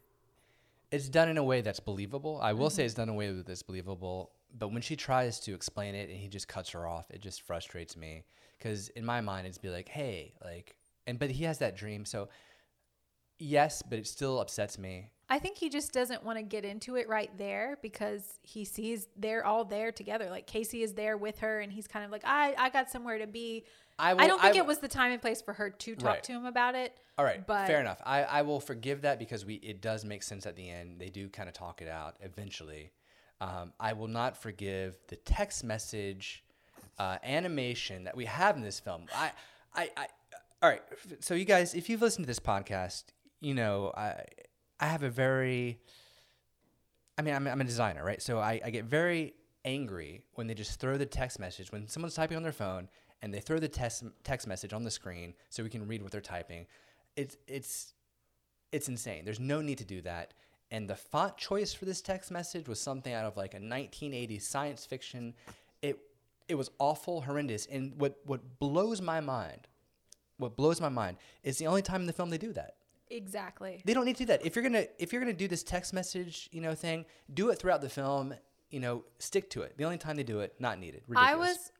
[0.92, 2.38] It's done in a way that's believable.
[2.40, 2.86] I will say mm-hmm.
[2.86, 4.30] it's done in a way that's believable.
[4.56, 7.42] But when she tries to explain it and he just cuts her off, it just
[7.42, 8.22] frustrates me.
[8.58, 10.76] Because in my mind, it's be like, hey, like,
[11.08, 12.04] and but he has that dream.
[12.04, 12.28] So
[13.40, 15.10] yes, but it still upsets me.
[15.30, 19.06] I think he just doesn't want to get into it right there because he sees
[19.16, 20.28] they're all there together.
[20.28, 23.18] Like Casey is there with her, and he's kind of like, I, I got somewhere
[23.18, 23.64] to be.
[23.98, 26.14] I I, don't think I it was the time and place for her to talk
[26.14, 26.22] Right.
[26.24, 26.98] to him about it.
[27.16, 28.00] All right, but fair enough.
[28.04, 30.98] I, I will forgive that because we it does make sense at the end.
[30.98, 32.90] They do kind of talk it out eventually.
[33.40, 36.44] Um, I will not forgive the text message
[36.98, 39.06] uh, animation that we have in this film.
[39.14, 39.32] I,
[39.74, 40.06] I, I,
[40.62, 40.82] all right.
[41.20, 43.04] So you guys, if you've listened to this podcast,
[43.40, 44.24] you know I,
[44.80, 45.78] I have a very
[47.20, 48.22] I mean, I'm, I'm a designer, right?
[48.22, 49.34] So I, I get very
[49.66, 52.88] angry when they just throw the text message, when someone's typing on their phone
[53.20, 56.12] and they throw the text, text message on the screen so we can read what
[56.12, 56.64] they're typing.
[57.16, 57.92] It's, it's,
[58.72, 59.26] it's insane.
[59.26, 60.32] There's no need to do that.
[60.70, 64.40] And the font choice for this text message was something out of like a 1980s
[64.40, 65.34] science fiction.
[65.82, 65.98] It,
[66.48, 67.66] it was awful, horrendous.
[67.66, 69.68] And what, what blows my mind,
[70.38, 72.76] what blows my mind is the only time in the film they do that.
[73.10, 73.82] Exactly.
[73.84, 74.44] They don't need to do that.
[74.46, 77.58] If you're gonna if you're gonna do this text message, you know, thing, do it
[77.58, 78.34] throughout the film.
[78.70, 79.76] You know, stick to it.
[79.76, 81.02] The only time they do it, not needed.
[81.08, 81.32] Ridiculous.
[81.32, 81.72] I was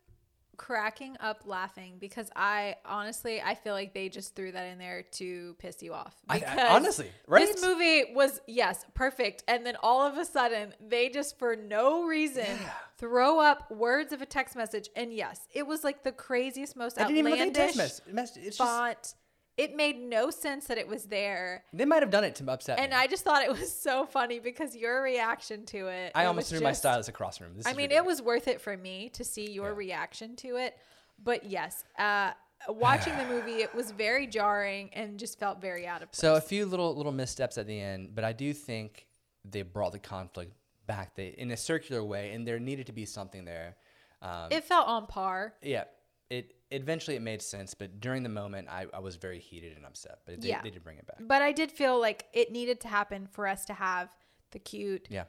[0.57, 5.05] cracking up laughing because I honestly I feel like they just threw that in there
[5.13, 6.15] to piss you off.
[6.29, 7.47] I- I- honestly, right?
[7.47, 12.05] This movie was yes perfect, and then all of a sudden they just for no
[12.05, 12.59] reason
[12.99, 16.99] throw up words of a text message, and yes, it was like the craziest, most
[17.01, 18.37] I didn't even look at the text mess- mess.
[18.37, 19.15] It's just font.
[19.61, 21.65] It made no sense that it was there.
[21.73, 22.97] they might have done it to upset And me.
[22.97, 26.13] I just thought it was so funny because your reaction to it.
[26.15, 27.55] I it almost threw my just- stylus across the room.
[27.57, 28.05] This I mean, ridiculous.
[28.05, 29.77] it was worth it for me to see your Yeah.
[29.77, 30.77] reaction to it.
[31.23, 32.33] But yes, uh,
[32.69, 36.21] watching the movie, it was very jarring and just felt very out of place.
[36.21, 39.07] So a few little little missteps at the end, but I do think
[39.45, 40.53] they brought the conflict
[40.87, 43.77] back they, in a circular way, and there needed to be something there.
[44.23, 45.55] Um, it felt on par.
[45.63, 45.85] yeah,
[46.31, 49.85] it eventually it made sense, but during the moment, I, I was very heated and
[49.85, 50.21] upset.
[50.25, 50.63] But they, Yeah.
[50.63, 51.17] they did bring it back.
[51.21, 54.17] But I did feel like it needed to happen for us to have
[54.53, 55.25] the cute Yeah.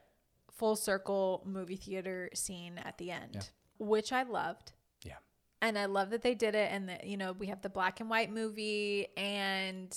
[0.51, 4.73] full circle movie theater scene at the end, which I loved.
[5.03, 5.17] Yeah.
[5.61, 6.71] And I love that they did it.
[6.71, 9.07] And that, you know, we have the black and white movie.
[9.17, 9.95] And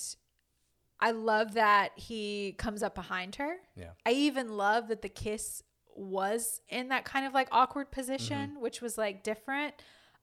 [0.99, 3.57] I love that he comes up behind her.
[3.75, 3.91] Yeah.
[4.05, 5.61] I even love that the kiss
[5.95, 8.61] was in that kind of like awkward position, mm-hmm.
[8.61, 9.75] which was like different.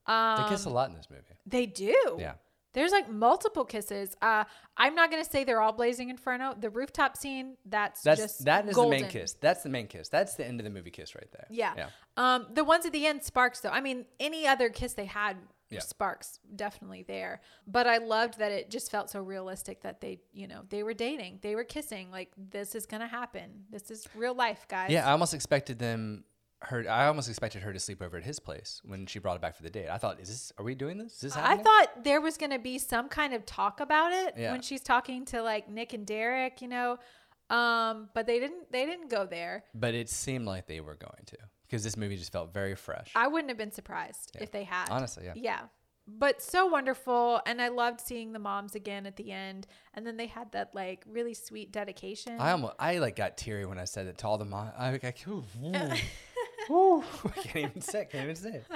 [0.05, 0.43] Um.
[0.43, 1.23] They kiss a lot in this movie.
[1.45, 2.17] They do.
[2.19, 2.33] Yeah.
[2.73, 4.15] There's like multiple kisses.
[4.19, 4.45] Uh,
[4.77, 6.55] I'm not gonna say they're all Blazing Inferno.
[6.59, 8.97] The rooftop scene, that's, That's just that is golden.
[8.97, 9.33] the main kiss.
[9.33, 10.09] That's the main kiss.
[10.09, 11.45] That's the end of the movie kiss right there.
[11.51, 11.73] Yeah.
[11.77, 11.87] Yeah.
[12.17, 13.69] Um, the ones at the end, Sparks though.
[13.69, 15.37] I mean, any other kiss they had,
[15.69, 15.81] Yeah.
[15.81, 17.41] Sparks definitely there.
[17.67, 20.95] But I loved that it just felt so realistic that they, you know, they were
[20.95, 22.09] dating, they were kissing.
[22.09, 23.65] Like this is gonna happen.
[23.69, 24.89] This is real life, guys.
[24.89, 26.23] Yeah, I almost expected them
[26.65, 29.41] her I almost expected her to sleep over at his place when she brought it
[29.41, 29.89] back for the date.
[29.89, 31.13] I thought, is this are we doing this?
[31.15, 31.59] Is this happening?
[31.59, 34.51] I thought there was going to be some kind of talk about it Yeah.
[34.51, 36.97] when she's talking to like Nick and Derek, you know.
[37.49, 39.63] Um, but they didn't they didn't go there.
[39.75, 41.37] but it seemed like they were going to
[41.67, 43.11] because this movie just felt very fresh.
[43.15, 44.89] I wouldn't have been surprised if they had.
[44.89, 45.33] Honestly, yeah.
[45.35, 45.59] Yeah.
[46.05, 50.17] But so wonderful and I loved seeing the moms again at the end and then
[50.17, 52.39] they had that like really sweet dedication.
[52.39, 54.71] I almost I like got teary when I said it to all the mom.
[54.77, 55.13] I like, I,
[56.69, 57.03] ooh.
[57.25, 58.07] I can't even say.
[58.11, 58.61] Can't even say.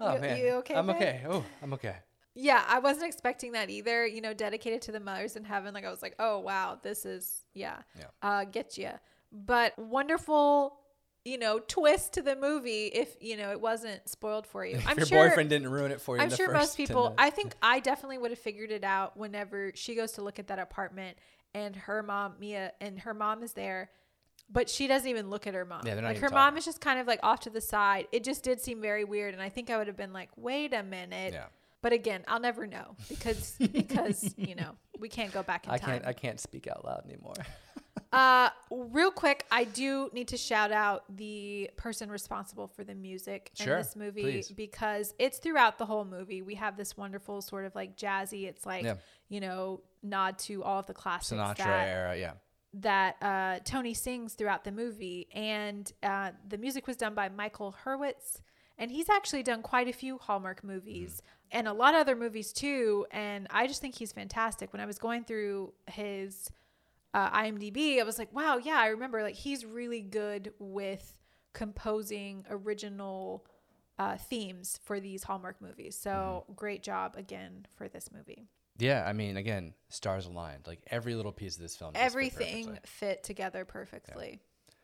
[0.00, 0.96] Oh You- man, you okay, I'm babe?
[0.96, 1.22] okay.
[1.28, 1.96] Oh, I'm okay.
[2.34, 5.72] yeah, I wasn't expecting that either, you know, dedicated to the mothers in heaven.
[5.74, 7.78] Like I was like, "Oh, wow, this is yeah.
[7.96, 8.06] Yeah.
[8.20, 8.90] Uh get you."
[9.30, 10.76] But wonderful
[11.24, 14.80] you know, twist to the movie if you know it wasn't spoiled for you.
[14.86, 15.28] I'm your sure.
[15.28, 16.22] boyfriend didn't ruin it for you.
[16.22, 17.14] I'm sure most people.
[17.16, 20.48] I think I definitely would have figured it out whenever she goes to look at
[20.48, 21.18] that apartment
[21.54, 23.90] and her mom Mia and her mom is there,
[24.50, 25.82] but she doesn't even look at her mom.
[25.86, 28.06] Yeah, like her mom is just kind of like off to the side.
[28.12, 30.74] It just did seem very weird, and I think I would have been like, wait
[30.74, 31.32] a minute.
[31.32, 31.46] Yeah.
[31.80, 35.78] But again, I'll never know because because you know we can't go back in I
[35.78, 35.90] time.
[35.90, 36.06] can't.
[36.06, 37.34] I can't speak out loud anymore.
[38.12, 43.50] Uh, real quick, I do need to shout out the person responsible for the music
[43.54, 44.50] Sure, in this movie please.
[44.50, 46.42] because it's throughout the whole movie.
[46.42, 48.96] We have this wonderful sort of like jazzy, it's like Yeah.
[49.30, 52.16] you know nod to all of the classics Sinatra that era.
[52.18, 52.32] Yeah.
[52.74, 57.76] That uh, Tony sings throughout the movie, and uh, the music was done by Michael
[57.84, 58.40] Hurwitz,
[58.78, 62.52] and he's actually done quite a few Hallmark movies and a lot of other movies
[62.52, 63.06] too.
[63.10, 64.72] And I just think he's fantastic.
[64.72, 66.50] When I was going through his
[67.14, 71.16] uh, IMDb, I was like, wow, yeah, I remember like he's really good with
[71.52, 73.46] composing original
[73.98, 75.96] uh, themes for these Hallmark movies.
[75.96, 78.46] So great job again for this movie.
[78.78, 79.04] Yeah.
[79.06, 80.66] I mean, again, stars aligned.
[80.66, 81.92] Like every little piece of this film.
[81.94, 84.40] just fit Everything fit together perfectly.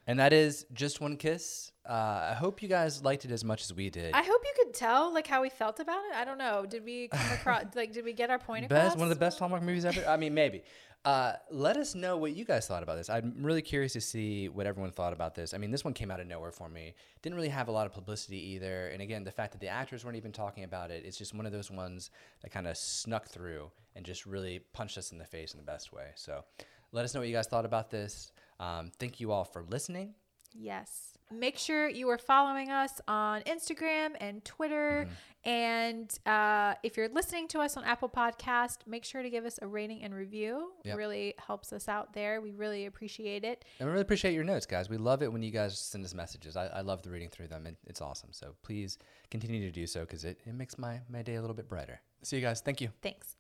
[0.09, 1.71] And that is just one kiss.
[1.87, 4.15] Uh, I hope you guys liked it as much as we did.
[4.15, 6.17] I hope you could tell like how we felt about it.
[6.17, 6.65] I don't know.
[6.65, 8.85] Did we come across like did we get our point across?
[8.85, 10.03] best one of the best Hallmark movies ever.
[10.09, 10.63] I mean, maybe.
[11.05, 13.09] Uh, let us know what you guys thought about this.
[13.09, 15.55] I'm really curious to see what everyone thought about this.
[15.55, 16.95] I mean, this one came out of nowhere for me.
[17.23, 18.89] Didn't really have a lot of publicity either.
[18.89, 21.47] And again, the fact that the actors weren't even talking about it, it's just one
[21.47, 22.11] of those ones
[22.43, 25.65] that kind of snuck through and just really punched us in the face in the
[25.65, 26.09] best way.
[26.15, 26.45] So,
[26.93, 28.33] let us know what you guys thought about this.
[28.61, 30.15] Um, thank you all for listening.
[30.59, 31.17] Yes.
[31.31, 35.07] Make sure you are following us on Instagram and Twitter.
[35.07, 35.51] Mm-hmm.
[35.51, 39.59] And uh, if you're listening to us on Apple Podcast, make sure to give us
[39.63, 40.73] a rating and review.
[40.85, 40.97] Yep.
[40.97, 42.41] Really helps us out there.
[42.41, 43.65] We really appreciate it.
[43.79, 44.89] And we really appreciate your notes, guys.
[44.89, 46.57] We love it when you guys send us messages.
[46.57, 47.67] I, I love the reading through them.
[47.67, 48.31] It, it's awesome.
[48.33, 48.99] So please
[49.31, 52.01] continue to do so because it, it makes my, my day a little bit brighter.
[52.23, 52.61] See you guys.
[52.61, 52.91] Thank you.
[53.01, 53.38] Thanks.